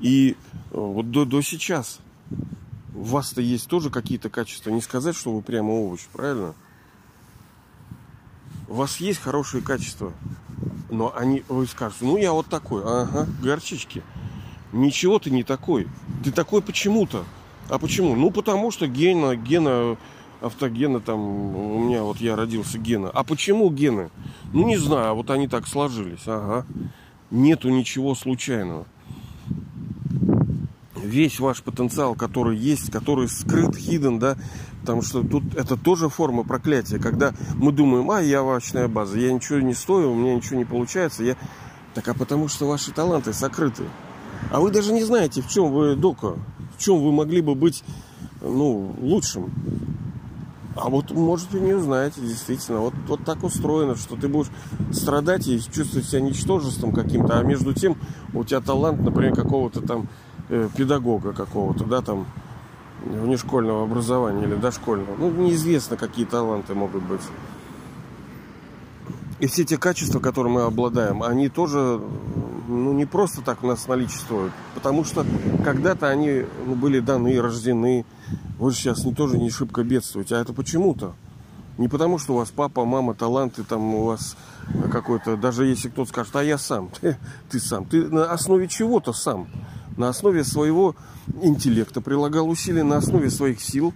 и 0.00 0.36
э, 0.70 0.78
вот 0.78 1.10
до, 1.10 1.24
до 1.24 1.40
сейчас. 1.42 2.00
У 2.94 3.02
вас-то 3.02 3.40
есть 3.40 3.68
тоже 3.68 3.90
какие-то 3.90 4.30
качества. 4.30 4.70
Не 4.70 4.80
сказать, 4.80 5.16
что 5.16 5.34
вы 5.34 5.42
прямо 5.42 5.70
овощ, 5.70 6.02
правильно? 6.12 6.54
У 8.68 8.74
вас 8.74 8.98
есть 8.98 9.20
хорошие 9.20 9.62
качества. 9.62 10.12
Но 10.90 11.14
они, 11.16 11.42
вы 11.48 11.66
скажете, 11.66 12.04
ну 12.04 12.16
я 12.16 12.32
вот 12.32 12.46
такой, 12.46 12.82
ага, 12.84 13.26
горчички. 13.42 14.02
Ничего 14.72 15.18
ты 15.18 15.30
не 15.30 15.42
такой. 15.42 15.88
Ты 16.22 16.32
такой 16.32 16.62
почему-то. 16.62 17.24
А 17.68 17.78
почему? 17.78 18.14
Ну 18.14 18.30
потому 18.30 18.70
что 18.70 18.86
гена, 18.86 19.36
гена, 19.36 19.96
автогена 20.44 21.00
там, 21.00 21.20
у 21.20 21.78
меня 21.78 22.02
вот 22.02 22.18
я 22.18 22.36
родился 22.36 22.78
гена. 22.78 23.10
А 23.12 23.24
почему 23.24 23.70
гены? 23.70 24.10
Ну 24.52 24.66
не 24.66 24.76
знаю, 24.76 25.14
вот 25.14 25.30
они 25.30 25.48
так 25.48 25.66
сложились, 25.66 26.22
ага. 26.26 26.66
нету 27.30 27.70
ничего 27.70 28.14
случайного. 28.14 28.86
Весь 30.96 31.38
ваш 31.40 31.62
потенциал, 31.62 32.14
который 32.14 32.56
есть, 32.56 32.90
который 32.90 33.28
скрыт, 33.28 33.76
hidden, 33.76 34.18
да, 34.18 34.36
потому 34.80 35.02
что 35.02 35.22
тут 35.22 35.54
это 35.54 35.76
тоже 35.76 36.08
форма 36.08 36.44
проклятия, 36.44 36.98
когда 36.98 37.34
мы 37.54 37.72
думаем, 37.72 38.10
а, 38.10 38.22
я 38.22 38.42
овощная 38.42 38.88
база, 38.88 39.18
я 39.18 39.32
ничего 39.32 39.58
не 39.58 39.74
стою, 39.74 40.12
у 40.12 40.14
меня 40.14 40.34
ничего 40.34 40.56
не 40.56 40.64
получается, 40.64 41.24
я... 41.24 41.36
Так 41.94 42.08
а 42.08 42.14
потому 42.14 42.48
что 42.48 42.66
ваши 42.66 42.90
таланты 42.90 43.32
сокрыты. 43.32 43.84
А 44.50 44.60
вы 44.60 44.70
даже 44.70 44.92
не 44.92 45.04
знаете, 45.04 45.42
в 45.42 45.48
чем 45.48 45.72
вы 45.72 45.94
дока, 45.94 46.34
в 46.76 46.82
чем 46.82 47.00
вы 47.02 47.12
могли 47.12 47.40
бы 47.40 47.54
быть, 47.54 47.84
ну, 48.40 48.94
лучшим. 49.00 49.52
А 50.76 50.88
вот, 50.88 51.10
может, 51.12 51.52
вы 51.52 51.60
не 51.60 51.72
узнаете, 51.72 52.20
действительно. 52.20 52.80
Вот, 52.80 52.94
вот 53.06 53.24
так 53.24 53.42
устроено, 53.44 53.94
что 53.96 54.16
ты 54.16 54.28
будешь 54.28 54.50
страдать 54.92 55.46
и 55.46 55.60
чувствовать 55.60 56.06
себя 56.06 56.20
ничтожеством 56.20 56.92
каким-то, 56.92 57.38
а 57.38 57.42
между 57.42 57.72
тем 57.72 57.96
у 58.32 58.44
тебя 58.44 58.60
талант, 58.60 59.00
например, 59.00 59.34
какого-то 59.34 59.80
там 59.80 60.08
э, 60.48 60.68
педагога 60.76 61.32
какого-то, 61.32 61.84
да, 61.84 62.02
там, 62.02 62.26
внешкольного 63.04 63.84
образования 63.84 64.44
или 64.44 64.54
дошкольного. 64.54 65.16
Ну, 65.18 65.30
неизвестно, 65.30 65.96
какие 65.96 66.24
таланты 66.24 66.74
могут 66.74 67.02
быть. 67.04 67.20
И 69.40 69.46
все 69.46 69.64
те 69.64 69.76
качества, 69.78 70.20
которые 70.20 70.52
мы 70.52 70.62
обладаем, 70.62 71.22
они 71.22 71.48
тоже 71.48 72.00
ну, 72.68 72.92
не 72.92 73.04
просто 73.04 73.42
так 73.42 73.62
у 73.62 73.66
нас 73.66 73.86
наличествуют. 73.88 74.52
Потому 74.74 75.04
что 75.04 75.26
когда-то 75.64 76.08
они 76.08 76.44
ну, 76.66 76.74
были 76.74 77.00
даны, 77.00 77.40
рождены, 77.40 78.04
вы 78.58 78.70
же 78.70 78.76
сейчас 78.76 79.04
не 79.04 79.12
тоже 79.12 79.38
не 79.38 79.50
шибко 79.50 79.82
бедствуете, 79.82 80.36
а 80.36 80.40
это 80.40 80.52
почему-то. 80.52 81.14
Не 81.76 81.88
потому, 81.88 82.18
что 82.18 82.34
у 82.34 82.36
вас 82.36 82.50
папа, 82.50 82.84
мама, 82.84 83.14
таланты, 83.14 83.64
там 83.64 83.94
у 83.94 84.04
вас 84.04 84.36
какой-то, 84.92 85.36
даже 85.36 85.66
если 85.66 85.88
кто-то 85.88 86.08
скажет, 86.08 86.36
а 86.36 86.44
я 86.44 86.56
сам, 86.56 86.88
ты, 87.00 87.16
ты 87.50 87.58
сам, 87.58 87.84
ты 87.84 88.06
на 88.08 88.30
основе 88.30 88.68
чего-то 88.68 89.12
сам, 89.12 89.48
на 89.96 90.08
основе 90.08 90.44
своего 90.44 90.94
интеллекта 91.42 92.00
прилагал 92.00 92.48
усилия, 92.48 92.84
на 92.84 92.98
основе 92.98 93.28
своих 93.28 93.60
сил 93.60 93.92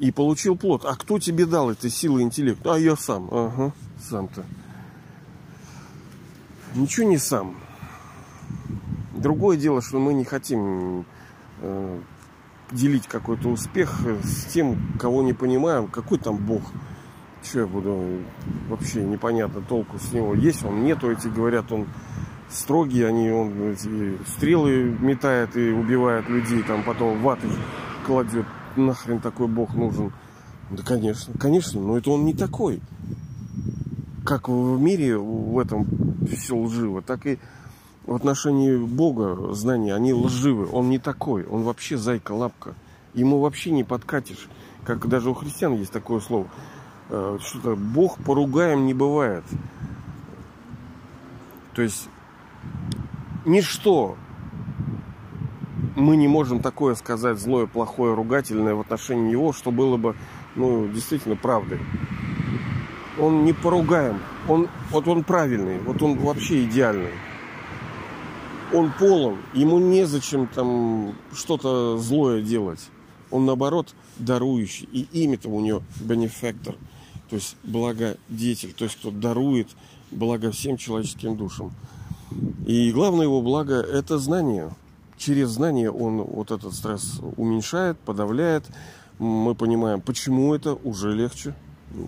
и 0.00 0.10
получил 0.10 0.56
плод. 0.56 0.84
А 0.84 0.94
кто 0.96 1.18
тебе 1.18 1.46
дал 1.46 1.70
эти 1.70 1.88
силы 1.88 2.20
и 2.20 2.24
интеллект? 2.24 2.66
А 2.66 2.78
я 2.78 2.94
сам, 2.96 3.28
ага, 3.30 3.72
сам-то. 4.02 4.44
Ничего 6.74 7.06
не 7.06 7.18
сам. 7.18 7.56
Другое 9.14 9.56
дело, 9.56 9.82
что 9.82 9.98
мы 9.98 10.14
не 10.14 10.24
хотим 10.24 11.04
э, 11.60 12.00
делить 12.70 13.06
какой-то 13.06 13.48
успех 13.48 14.00
с 14.24 14.46
тем, 14.46 14.78
кого 14.98 15.22
не 15.22 15.32
понимаем, 15.32 15.86
какой 15.88 16.18
там 16.18 16.36
Бог. 16.36 16.62
Что 17.42 17.60
я 17.60 17.66
буду 17.66 18.22
вообще 18.68 19.02
непонятно 19.02 19.60
толку 19.62 19.98
с 19.98 20.12
него. 20.12 20.34
Есть 20.34 20.64
он, 20.64 20.84
нету, 20.84 21.10
эти 21.10 21.28
говорят, 21.28 21.70
он 21.72 21.86
строгий, 22.48 23.02
они 23.02 23.30
он 23.30 23.70
эти 23.70 24.18
стрелы 24.36 24.96
метает 25.00 25.56
и 25.56 25.70
убивает 25.70 26.28
людей, 26.28 26.62
там 26.62 26.82
потом 26.84 27.20
ваты 27.22 27.48
кладет. 28.06 28.46
Нахрен 28.76 29.20
такой 29.20 29.48
Бог 29.48 29.74
нужен? 29.74 30.12
Да, 30.70 30.82
конечно, 30.82 31.34
конечно, 31.38 31.80
но 31.80 31.98
это 31.98 32.10
он 32.10 32.24
не 32.24 32.32
такой. 32.32 32.80
Как 34.24 34.48
в 34.48 34.80
мире 34.80 35.18
в 35.18 35.58
этом 35.58 35.86
все 36.26 36.56
лживо, 36.56 37.02
так 37.02 37.26
и 37.26 37.38
в 38.06 38.14
отношении 38.14 38.76
Бога 38.76 39.52
знания, 39.54 39.94
они 39.94 40.12
лживы. 40.12 40.68
Он 40.70 40.90
не 40.90 40.98
такой. 40.98 41.44
Он 41.44 41.62
вообще 41.62 41.96
зайка-лапка. 41.96 42.74
Ему 43.14 43.40
вообще 43.40 43.70
не 43.70 43.84
подкатишь. 43.84 44.48
Как 44.84 45.08
даже 45.08 45.30
у 45.30 45.34
христиан 45.34 45.74
есть 45.74 45.92
такое 45.92 46.20
слово. 46.20 46.48
Э, 47.10 47.38
что-то 47.40 47.76
Бог 47.76 48.18
поругаем 48.18 48.86
не 48.86 48.94
бывает. 48.94 49.44
То 51.74 51.82
есть 51.82 52.08
ничто 53.44 54.16
мы 55.96 56.16
не 56.16 56.28
можем 56.28 56.60
такое 56.60 56.94
сказать 56.94 57.38
злое, 57.38 57.66
плохое, 57.66 58.14
ругательное 58.14 58.74
в 58.74 58.80
отношении 58.80 59.30
него, 59.30 59.52
что 59.52 59.70
было 59.70 59.96
бы, 59.96 60.16
ну, 60.56 60.88
действительно 60.88 61.36
правдой. 61.36 61.80
Он 63.18 63.44
не 63.44 63.52
поругаем. 63.52 64.20
Он, 64.48 64.68
вот 64.90 65.06
он 65.08 65.24
правильный, 65.24 65.78
вот 65.80 66.02
он 66.02 66.18
вообще 66.18 66.64
идеальный 66.64 67.12
он 68.72 68.92
полон, 68.98 69.38
ему 69.52 69.78
незачем 69.78 70.46
там 70.46 71.14
что-то 71.32 71.98
злое 71.98 72.42
делать. 72.42 72.80
Он 73.30 73.46
наоборот 73.46 73.94
дарующий. 74.18 74.88
И 74.92 75.06
имя-то 75.24 75.48
у 75.48 75.60
него 75.60 75.82
бенефектор, 76.00 76.74
то 77.28 77.36
есть 77.36 77.56
благодетель, 77.62 78.72
то 78.72 78.84
есть 78.84 78.96
кто 78.96 79.10
дарует 79.10 79.68
благо 80.10 80.50
всем 80.50 80.76
человеческим 80.76 81.36
душам. 81.36 81.72
И 82.66 82.92
главное 82.92 83.24
его 83.24 83.42
благо– 83.42 83.74
это 83.92 84.18
знание. 84.18 84.70
Через 85.18 85.50
знание 85.50 85.90
он 85.90 86.22
вот 86.22 86.50
этот 86.50 86.74
стресс 86.74 87.20
уменьшает, 87.36 87.98
подавляет. 87.98 88.64
Мы 89.18 89.54
понимаем, 89.54 90.00
почему 90.00 90.54
это 90.54 90.74
уже 90.74 91.12
легче. 91.12 91.54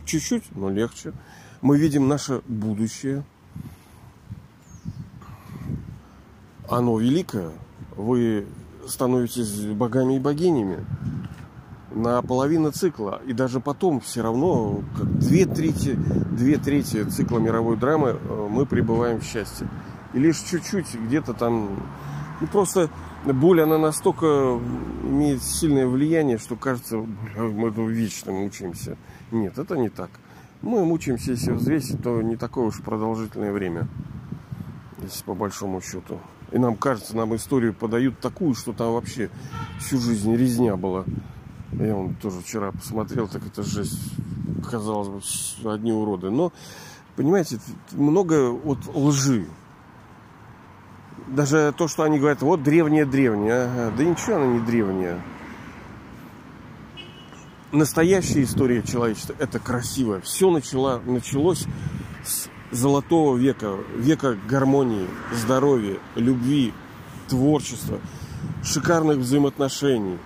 Чуть-чуть, 0.06 0.44
но 0.54 0.70
легче. 0.70 1.12
Мы 1.60 1.78
видим 1.78 2.08
наше 2.08 2.42
будущее– 2.46 3.24
оно 6.68 6.98
великое. 6.98 7.52
Вы 7.96 8.46
становитесь 8.86 9.66
богами 9.66 10.16
и 10.16 10.18
богинями 10.18 10.84
на 11.92 12.22
половину 12.22 12.72
цикла. 12.72 13.20
И 13.26 13.32
даже 13.32 13.60
потом 13.60 14.00
все 14.00 14.22
равно, 14.22 14.82
как 14.96 15.18
две 15.18 15.46
трети, 15.46 15.94
две 15.94 16.56
трети 16.56 17.04
цикла 17.04 17.38
мировой 17.38 17.76
драмы 17.76 18.16
э, 18.20 18.48
мы 18.50 18.66
пребываем 18.66 19.20
в 19.20 19.24
счастье. 19.24 19.68
И 20.12 20.18
лишь 20.18 20.38
чуть-чуть 20.38 20.94
где-то 20.94 21.34
там... 21.34 21.82
Ну, 22.40 22.46
просто 22.48 22.90
боль, 23.24 23.62
она 23.62 23.78
настолько 23.78 24.60
имеет 25.02 25.42
сильное 25.42 25.86
влияние, 25.86 26.38
что 26.38 26.56
кажется, 26.56 26.98
мы 26.98 27.70
вечно 27.70 28.32
мучаемся. 28.32 28.96
Нет, 29.30 29.58
это 29.58 29.76
не 29.76 29.88
так. 29.88 30.10
Мы 30.62 30.84
мучаемся, 30.84 31.32
если 31.32 31.52
взвесить, 31.52 32.02
то 32.02 32.22
не 32.22 32.36
такое 32.36 32.66
уж 32.66 32.80
продолжительное 32.80 33.52
время. 33.52 33.86
Если 35.02 35.22
по 35.24 35.34
большому 35.34 35.80
счету. 35.80 36.18
И 36.52 36.58
нам 36.58 36.76
кажется, 36.76 37.16
нам 37.16 37.34
историю 37.34 37.74
подают 37.74 38.18
такую, 38.20 38.54
что 38.54 38.72
там 38.72 38.92
вообще 38.92 39.28
всю 39.78 39.98
жизнь 39.98 40.34
резня 40.34 40.76
была. 40.76 41.04
Я 41.72 41.96
он 41.96 42.14
тоже 42.14 42.40
вчера 42.40 42.72
посмотрел, 42.72 43.28
так 43.28 43.46
это 43.46 43.62
жесть. 43.62 43.98
Казалось 44.70 45.58
бы, 45.62 45.72
одни 45.72 45.92
уроды. 45.92 46.30
Но, 46.30 46.52
понимаете, 47.16 47.58
много 47.92 48.50
вот 48.50 48.78
лжи. 48.94 49.46
Даже 51.26 51.74
то, 51.76 51.88
что 51.88 52.02
они 52.02 52.18
говорят, 52.18 52.42
вот 52.42 52.62
древняя-древняя. 52.62 53.90
Да 53.96 54.04
ничего 54.04 54.36
она 54.36 54.46
не 54.46 54.60
древняя. 54.60 55.22
Настоящая 57.72 58.42
история 58.42 58.82
человечества– 58.82 59.34
это 59.38 59.58
красиво. 59.58 60.20
Все 60.20 60.50
начало, 60.50 61.00
началось 61.04 61.66
с 62.24 62.48
золотого 62.70 63.36
века, 63.36 63.76
века 63.96 64.36
гармонии, 64.48 65.08
здоровья, 65.32 65.98
любви, 66.14 66.72
творчества, 67.28 67.98
шикарных 68.62 69.18
взаимоотношений, 69.18 70.18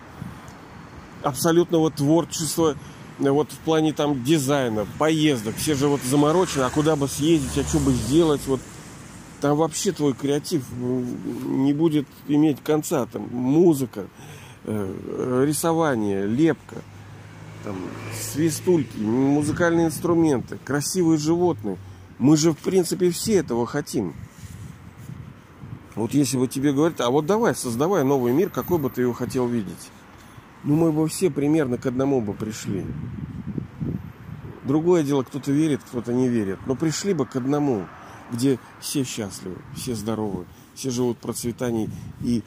абсолютного 1.23 1.91
творчества 1.91 2.77
вот 3.19 3.51
в 3.51 3.59
плане 3.59 3.93
там 3.93 4.23
дизайна, 4.23 4.87
поездок, 4.99 5.57
все 5.57 5.75
же 5.75 5.89
вот 5.89 6.01
заморочены, 6.03 6.63
а 6.63 6.71
куда 6.71 6.97
бы 6.97 7.09
съездить, 7.09 7.59
а 7.59 7.69
что 7.69 7.79
бы 7.81 7.93
сделать, 7.93 8.41
вот 8.47 8.61
там 9.41 9.57
вообще 9.57 9.93
твой 9.93 10.15
креатив 10.15 10.65
ну, 10.77 11.05
не 11.65 11.73
будет 11.73 12.07
иметь 12.27 12.63
конца, 12.63 13.07
там 13.07 13.29
музыка, 13.31 14.07
э, 14.65 15.45
рисование, 15.47 16.27
лепка, 16.27 16.77
там 17.65 17.77
свистульки, 18.15 18.99
музыкальные 18.99 19.87
инструменты, 19.87 20.59
красивые 20.65 21.19
животные– 21.19 21.79
мы 22.19 22.37
же, 22.37 22.53
в 22.53 22.59
принципе, 22.59 23.11
все 23.11 23.37
этого 23.37 23.67
хотим. 23.67 24.15
Вот 25.95 26.15
если 26.15 26.37
бы 26.37 26.47
тебе 26.49 26.73
говорят, 26.73 27.01
а 27.01 27.11
вот 27.11 27.27
давай, 27.27 27.55
создавай 27.55 28.05
новый 28.05 28.33
мир, 28.33 28.51
какой 28.51 28.79
бы 28.79 28.91
ты 28.91 29.03
его 29.03 29.13
хотел 29.13 29.47
видеть. 29.47 29.91
Ну, 30.65 30.75
мы 30.75 30.93
бы 30.93 31.09
все 31.09 31.31
примерно 31.31 31.79
к 31.79 31.87
одному 31.87 32.21
бы 32.21 32.35
пришли. 32.35 32.85
Другое 34.65 35.03
дело, 35.03 35.23
кто-то 35.23 35.51
верит, 35.53 35.81
кто-то 35.89 36.13
не 36.13 36.29
верит. 36.29 36.59
Но 36.67 36.75
пришли 36.75 37.15
бы 37.15 37.25
к 37.25 37.37
одному, 37.37 37.87
где 38.33 38.59
все 38.81 39.05
счастливы, 39.05 39.57
все 39.75 39.95
здоровы, 39.95 40.47
все 40.75 40.91
живут 40.91 41.19
в 41.19 41.21
процветании 41.21 41.91
и 42.23 42.43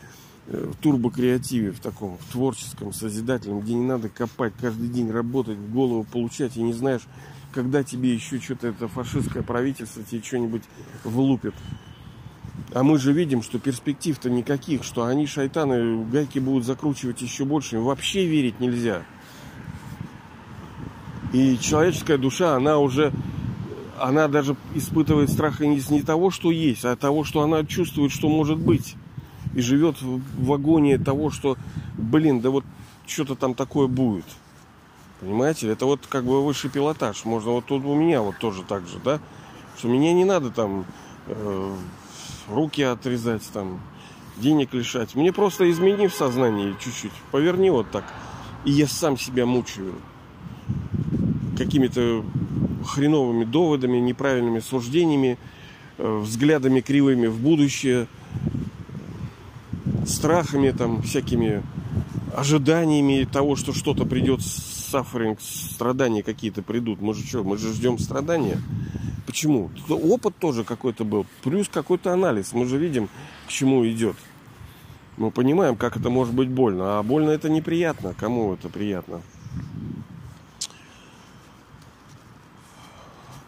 э, 0.47 0.71
в 0.73 0.81
турбокреативе, 0.81 1.71
в 1.71 1.79
таком, 1.79 2.17
в 2.17 2.31
творческом, 2.31 2.93
созидательном, 2.93 3.61
где 3.61 3.73
не 3.73 3.85
надо 3.85 4.09
копать, 4.09 4.53
каждый 4.59 4.89
день 4.89 5.11
работать, 5.11 5.57
в 5.57 5.73
голову 5.73 6.03
получать, 6.03 6.57
и 6.57 6.61
не 6.61 6.73
знаешь, 6.73 7.01
когда 7.53 7.83
тебе 7.83 8.13
еще 8.13 8.39
что-то 8.39 8.67
это 8.67 8.87
фашистское 8.87 9.43
правительство 9.43 10.03
тебе 10.03 10.21
что-нибудь 10.21 10.63
влупит. 11.03 11.53
А 12.73 12.83
мы 12.83 12.97
же 12.97 13.11
видим, 13.11 13.41
что 13.41 13.59
перспектив-то 13.59 14.29
никаких, 14.29 14.83
что 14.83 15.03
они, 15.03 15.27
шайтаны, 15.27 16.05
гайки 16.05 16.39
будут 16.39 16.65
закручивать 16.65 17.21
еще 17.21 17.43
больше. 17.43 17.75
Им 17.75 17.83
вообще 17.83 18.25
верить 18.25 18.61
нельзя. 18.61 19.03
И 21.33 21.57
человеческая 21.59 22.17
душа, 22.17 22.55
она 22.55 22.77
уже 22.77 23.11
она 24.01 24.27
даже 24.27 24.55
испытывает 24.75 25.29
страх 25.29 25.59
не, 25.59 25.81
не 25.89 26.01
того, 26.01 26.31
что 26.31 26.51
есть, 26.51 26.85
а 26.85 26.95
того, 26.95 27.23
что 27.23 27.41
она 27.41 27.63
чувствует, 27.65 28.11
что 28.11 28.29
может 28.29 28.57
быть. 28.57 28.95
И 29.53 29.61
живет 29.61 29.97
в 30.01 30.53
агонии 30.53 30.97
того, 30.97 31.29
что, 31.29 31.57
блин, 31.97 32.39
да 32.41 32.49
вот 32.49 32.63
что-то 33.05 33.35
там 33.35 33.53
такое 33.53 33.87
будет. 33.87 34.25
Понимаете? 35.19 35.67
Это 35.67 35.85
вот 35.85 36.07
как 36.07 36.23
бы 36.25 36.43
высший 36.43 36.69
пилотаж. 36.69 37.25
Можно 37.25 37.51
вот 37.51 37.65
тут 37.65 37.83
у 37.85 37.95
меня 37.95 38.21
вот 38.21 38.37
тоже 38.39 38.63
так 38.63 38.87
же, 38.87 38.99
да? 39.03 39.19
Что 39.77 39.87
мне 39.87 40.13
не 40.13 40.25
надо 40.25 40.51
там 40.51 40.85
э, 41.27 41.75
руки 42.49 42.81
отрезать, 42.81 43.47
там, 43.53 43.81
денег 44.37 44.73
лишать. 44.73 45.15
Мне 45.15 45.31
просто 45.31 45.69
измени 45.69 46.07
в 46.07 46.13
сознании 46.13 46.75
чуть-чуть. 46.79 47.11
Поверни 47.31 47.69
вот 47.69 47.91
так. 47.91 48.05
И 48.65 48.71
я 48.71 48.87
сам 48.87 49.17
себя 49.17 49.45
мучаю 49.45 49.95
какими-то 51.57 52.23
хреновыми 52.83 53.43
доводами, 53.43 53.97
неправильными 53.97 54.59
суждениями, 54.59 55.37
э, 55.97 56.19
взглядами 56.19 56.81
кривыми 56.81 57.27
в 57.27 57.39
будущее, 57.39 58.07
страхами, 60.05 60.71
там, 60.71 61.01
всякими 61.01 61.63
ожиданиями 62.35 63.27
того, 63.31 63.55
что 63.55 63.73
что-то 63.73 64.05
придет, 64.05 64.41
сафферинг, 64.41 65.39
страдания 65.41 66.23
какие-то 66.23 66.61
придут. 66.61 67.01
Мы 67.01 67.13
же 67.13 67.25
что, 67.25 67.43
мы 67.43 67.57
же 67.57 67.73
ждем 67.73 67.99
страдания. 67.99 68.61
Почему? 69.25 69.69
Опыт 69.89 70.35
тоже 70.37 70.63
какой-то 70.63 71.05
был, 71.05 71.25
плюс 71.43 71.69
какой-то 71.69 72.11
анализ. 72.11 72.53
Мы 72.53 72.65
же 72.65 72.77
видим, 72.77 73.07
к 73.47 73.49
чему 73.49 73.87
идет. 73.87 74.15
Мы 75.17 75.31
понимаем, 75.31 75.75
как 75.75 75.97
это 75.97 76.09
может 76.09 76.33
быть 76.33 76.49
больно. 76.49 76.99
А 76.99 77.03
больно 77.03 77.29
это 77.29 77.49
неприятно. 77.49 78.13
Кому 78.17 78.53
это 78.53 78.69
приятно? 78.69 79.21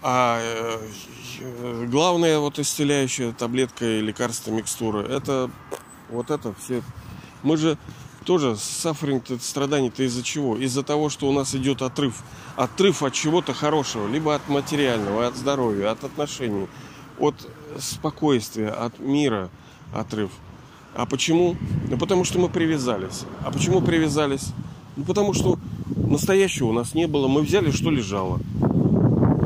А 0.05 0.37
э, 0.41 1.85
главная 1.89 2.37
вот 2.37 2.59
исцеляющая 2.59 3.31
таблетка 3.31 3.85
и 3.85 4.01
лекарство, 4.01 4.51
микстура, 4.51 4.99
это 4.99 5.49
вот 6.09 6.29
это 6.29 6.53
все. 6.61 6.83
Мы 7.41 7.55
же 7.55 7.77
тоже 8.25 8.57
сафферинг 8.57 9.23
страданий-то 9.41 10.03
из-за 10.03 10.21
чего? 10.21 10.57
Из-за 10.57 10.83
того, 10.83 11.07
что 11.07 11.29
у 11.29 11.31
нас 11.31 11.55
идет 11.55 11.81
отрыв. 11.81 12.21
Отрыв 12.57 13.01
от 13.01 13.13
чего-то 13.13 13.53
хорошего, 13.53 14.05
либо 14.09 14.35
от 14.35 14.49
материального, 14.49 15.25
от 15.25 15.37
здоровья, 15.37 15.91
от 15.91 16.03
отношений, 16.03 16.67
от 17.17 17.35
спокойствия, 17.79 18.71
от 18.71 18.99
мира 18.99 19.49
отрыв. 19.93 20.31
А 20.95 21.05
почему? 21.05 21.55
Ну, 21.89 21.97
потому 21.97 22.25
что 22.25 22.39
мы 22.39 22.49
привязались. 22.49 23.23
А 23.41 23.51
почему 23.51 23.79
привязались? 23.79 24.47
Ну, 24.97 25.05
потому 25.05 25.33
что 25.33 25.57
настоящего 25.95 26.67
у 26.67 26.73
нас 26.73 26.93
не 26.93 27.07
было. 27.07 27.29
Мы 27.29 27.41
взяли, 27.41 27.71
что 27.71 27.89
лежало 27.89 28.41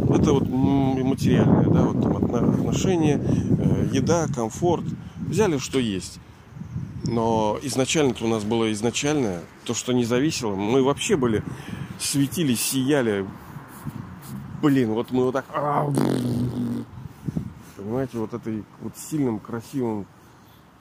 это 0.09 0.33
вот 0.33 0.47
материальное, 0.47 1.65
да, 1.65 1.83
вот 1.83 2.01
там 2.01 2.15
отношения, 2.53 3.19
э, 3.19 3.89
еда, 3.93 4.27
комфорт. 4.27 4.85
Взяли, 5.17 5.57
что 5.57 5.79
есть. 5.79 6.19
Но 7.03 7.57
изначально-то 7.61 8.25
у 8.25 8.27
нас 8.27 8.43
было 8.43 8.71
изначальное, 8.71 9.41
то, 9.65 9.73
что 9.73 9.93
не 9.93 10.05
зависело. 10.05 10.55
Мы 10.55 10.83
вообще 10.83 11.15
были, 11.15 11.43
светились, 11.99 12.61
сияли. 12.61 13.25
Блин, 14.61 14.91
вот 14.93 15.11
мы 15.11 15.25
вот 15.25 15.33
так... 15.33 15.45
Понимаете, 17.77 18.17
вот 18.17 18.33
этой 18.33 18.63
вот 18.81 18.93
сильным, 18.97 19.39
красивым 19.39 20.05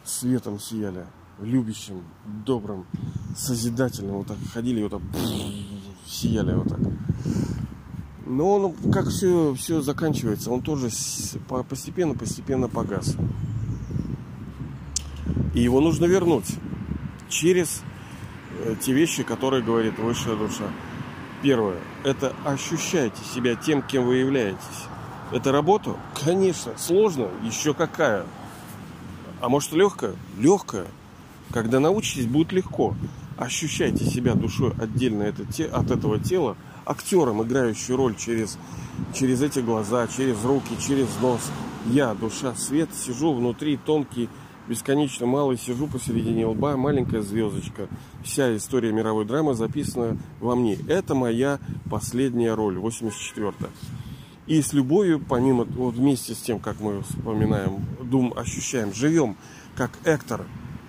светом 0.04 0.58
сияли. 0.58 1.04
Любящим, 1.40 2.02
добрым, 2.44 2.86
созидательным. 3.36 4.16
Вот 4.16 4.28
так 4.28 4.38
ходили, 4.52 4.82
вот 4.82 4.92
так 4.92 5.02
сияли 6.06 6.54
вот 6.54 6.68
так. 6.68 6.80
Но 8.26 8.56
он, 8.56 8.92
как 8.92 9.08
все, 9.08 9.54
все 9.54 9.80
заканчивается, 9.80 10.50
он 10.50 10.60
тоже 10.60 10.90
постепенно-постепенно 11.68 12.68
погас. 12.68 13.16
И 15.54 15.60
его 15.60 15.80
нужно 15.80 16.06
вернуть 16.06 16.56
через 17.28 17.82
э, 18.64 18.74
те 18.80 18.92
вещи, 18.92 19.22
которые 19.22 19.62
говорит 19.62 19.98
высшая 19.98 20.36
душа. 20.36 20.64
Первое. 21.40 21.78
Это 22.02 22.34
ощущайте 22.44 23.22
себя 23.34 23.54
тем, 23.54 23.80
кем 23.80 24.04
вы 24.04 24.16
являетесь. 24.16 24.58
Это 25.32 25.52
работа? 25.52 25.96
Конечно. 26.24 26.72
Сложно? 26.76 27.28
Еще 27.44 27.74
какая. 27.74 28.26
А 29.40 29.48
может 29.48 29.72
легкая? 29.72 30.14
Легкая. 30.38 30.86
Когда 31.52 31.78
научитесь, 31.78 32.26
будет 32.26 32.52
легко. 32.52 32.96
Ощущайте 33.36 34.04
себя 34.04 34.34
душой 34.34 34.72
отдельно 34.80 35.28
от 35.28 35.90
этого 35.90 36.18
тела, 36.18 36.56
актером, 36.87 37.42
играющий 37.42 37.94
роль 37.94 38.14
через, 38.16 38.59
через 39.12 39.42
эти 39.42 39.59
глаза, 39.59 40.07
через 40.07 40.42
руки, 40.44 40.77
через 40.81 41.09
нос. 41.20 41.40
Я, 41.87 42.14
душа, 42.14 42.55
свет, 42.55 42.88
сижу 42.94 43.35
внутри, 43.35 43.77
тонкий, 43.77 44.29
бесконечно 44.68 45.27
малый, 45.27 45.59
сижу 45.59 45.87
посередине 45.87 46.46
лба, 46.46 46.77
маленькая 46.77 47.22
звездочка. 47.22 47.88
Вся 48.25 48.57
история 48.57 48.92
мировой 48.92 49.25
драмы 49.25 49.55
записана 49.55 50.16
во 50.40 50.57
мне. 50.57 50.79
Это 50.88 51.14
моя 51.14 51.59
последняя 51.90 52.55
роль, 52.55 52.77
84-я. 52.79 53.68
И 54.46 54.62
с 54.62 54.72
любовью, 54.72 55.20
помимо, 55.20 55.64
вот 55.64 55.96
вместе 55.96 56.35
с 56.35 56.38
тем, 56.38 56.61
как 56.61 56.81
мы 56.81 57.03
вспоминаем, 57.03 57.85
дум, 58.01 58.33
ощущаем, 58.37 58.94
живем 58.94 59.37
как 59.77 59.90
Эктор, 60.05 60.46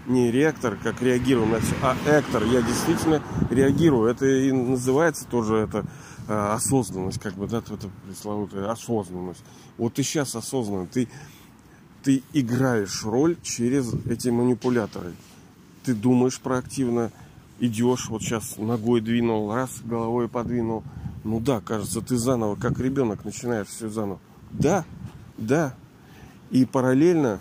не 0.08 0.32
реактор, 0.32 0.78
как 0.82 1.02
реагируем 1.02 1.52
на 1.52 1.60
все, 1.60 1.76
а 1.82 1.96
эктор. 2.06 2.44
Я 2.44 2.62
действительно 2.62 3.22
реагирую. 3.50 4.10
Это 4.10 4.26
и 4.26 4.52
называется 4.52 5.26
тоже 5.26 5.58
это 5.58 5.86
а, 6.28 6.56
осознанность, 6.56 7.20
как 7.20 7.36
бы, 7.36 7.48
да, 7.48 7.60
это 7.60 7.90
пресловутая 8.06 8.72
осознанность. 8.72 9.44
Вот 9.78 9.94
ты 9.94 10.04
сейчас 10.04 10.36
осознанно, 10.36 10.88
ты, 10.88 11.08
ты 12.04 12.24
играешь 12.34 13.04
роль 13.04 13.38
через 13.44 13.94
эти 14.06 14.30
манипуляторы. 14.30 15.14
Ты 15.84 15.94
думаешь 15.94 16.40
проактивно, 16.40 17.12
идешь, 17.60 18.10
вот 18.10 18.22
сейчас 18.22 18.58
ногой 18.58 19.02
двинул, 19.02 19.54
раз, 19.54 19.82
головой 19.84 20.28
подвинул. 20.30 20.84
Ну 21.24 21.40
да, 21.40 21.60
кажется, 21.60 22.02
ты 22.02 22.16
заново, 22.16 22.56
как 22.56 22.80
ребенок, 22.80 23.26
начинаешь 23.26 23.68
все 23.68 23.90
заново. 23.90 24.20
Да, 24.52 24.86
да. 25.38 25.76
И 26.50 26.66
параллельно 26.66 27.40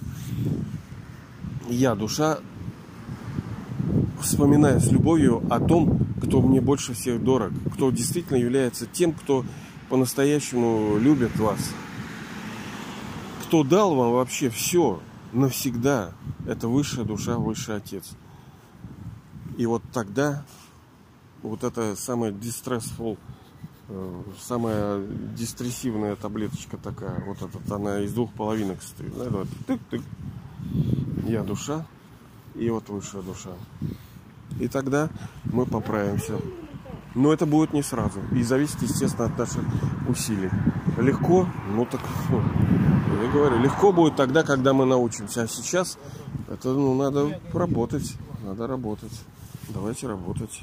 я, 1.68 1.94
душа, 1.94 2.38
вспоминая 4.20 4.80
с 4.80 4.90
любовью 4.90 5.42
о 5.50 5.60
том, 5.60 6.06
кто 6.22 6.40
мне 6.40 6.60
больше 6.60 6.94
всех 6.94 7.22
дорог, 7.22 7.52
кто 7.74 7.90
действительно 7.90 8.36
является 8.36 8.86
тем, 8.86 9.12
кто 9.12 9.44
по-настоящему 9.88 10.98
любит 10.98 11.38
вас, 11.38 11.58
кто 13.44 13.62
дал 13.62 13.94
вам 13.94 14.12
вообще 14.12 14.50
все 14.50 15.00
навсегда. 15.32 16.12
Это 16.46 16.68
высшая 16.68 17.04
душа, 17.04 17.38
высший 17.38 17.76
отец. 17.76 18.12
И 19.56 19.66
вот 19.66 19.82
тогда 19.92 20.44
вот 21.42 21.64
эта 21.64 21.96
самая 21.96 22.32
distressful, 22.32 23.18
э, 23.88 24.22
самая 24.40 25.06
дистрессивная 25.36 26.16
таблеточка 26.16 26.76
такая, 26.76 27.22
вот 27.24 27.38
эта, 27.40 27.74
она 27.74 28.00
из 28.00 28.12
двух 28.12 28.32
половинок 28.32 28.82
состоит. 28.82 29.12
Тык-тык. 29.66 30.02
Я 31.26 31.42
душа, 31.42 31.86
и 32.58 32.70
вот 32.70 32.88
высшая 32.88 33.22
душа. 33.22 33.50
И 34.58 34.68
тогда 34.68 35.08
мы 35.44 35.66
поправимся. 35.66 36.34
Но 37.14 37.32
это 37.32 37.46
будет 37.46 37.72
не 37.72 37.82
сразу. 37.82 38.20
И 38.32 38.42
зависит, 38.42 38.82
естественно, 38.82 39.26
от 39.26 39.38
наших 39.38 39.64
усилий. 40.08 40.50
Легко? 40.98 41.48
Ну 41.70 41.86
так, 41.86 42.00
ну, 42.30 42.42
я 43.22 43.30
говорю, 43.30 43.58
легко 43.58 43.92
будет 43.92 44.16
тогда, 44.16 44.42
когда 44.42 44.72
мы 44.72 44.84
научимся. 44.84 45.42
А 45.42 45.48
сейчас 45.48 45.98
это, 46.48 46.68
ну, 46.68 46.94
надо 46.94 47.40
работать. 47.52 48.14
Надо 48.44 48.66
работать. 48.66 49.12
Давайте 49.70 50.06
работать. 50.06 50.62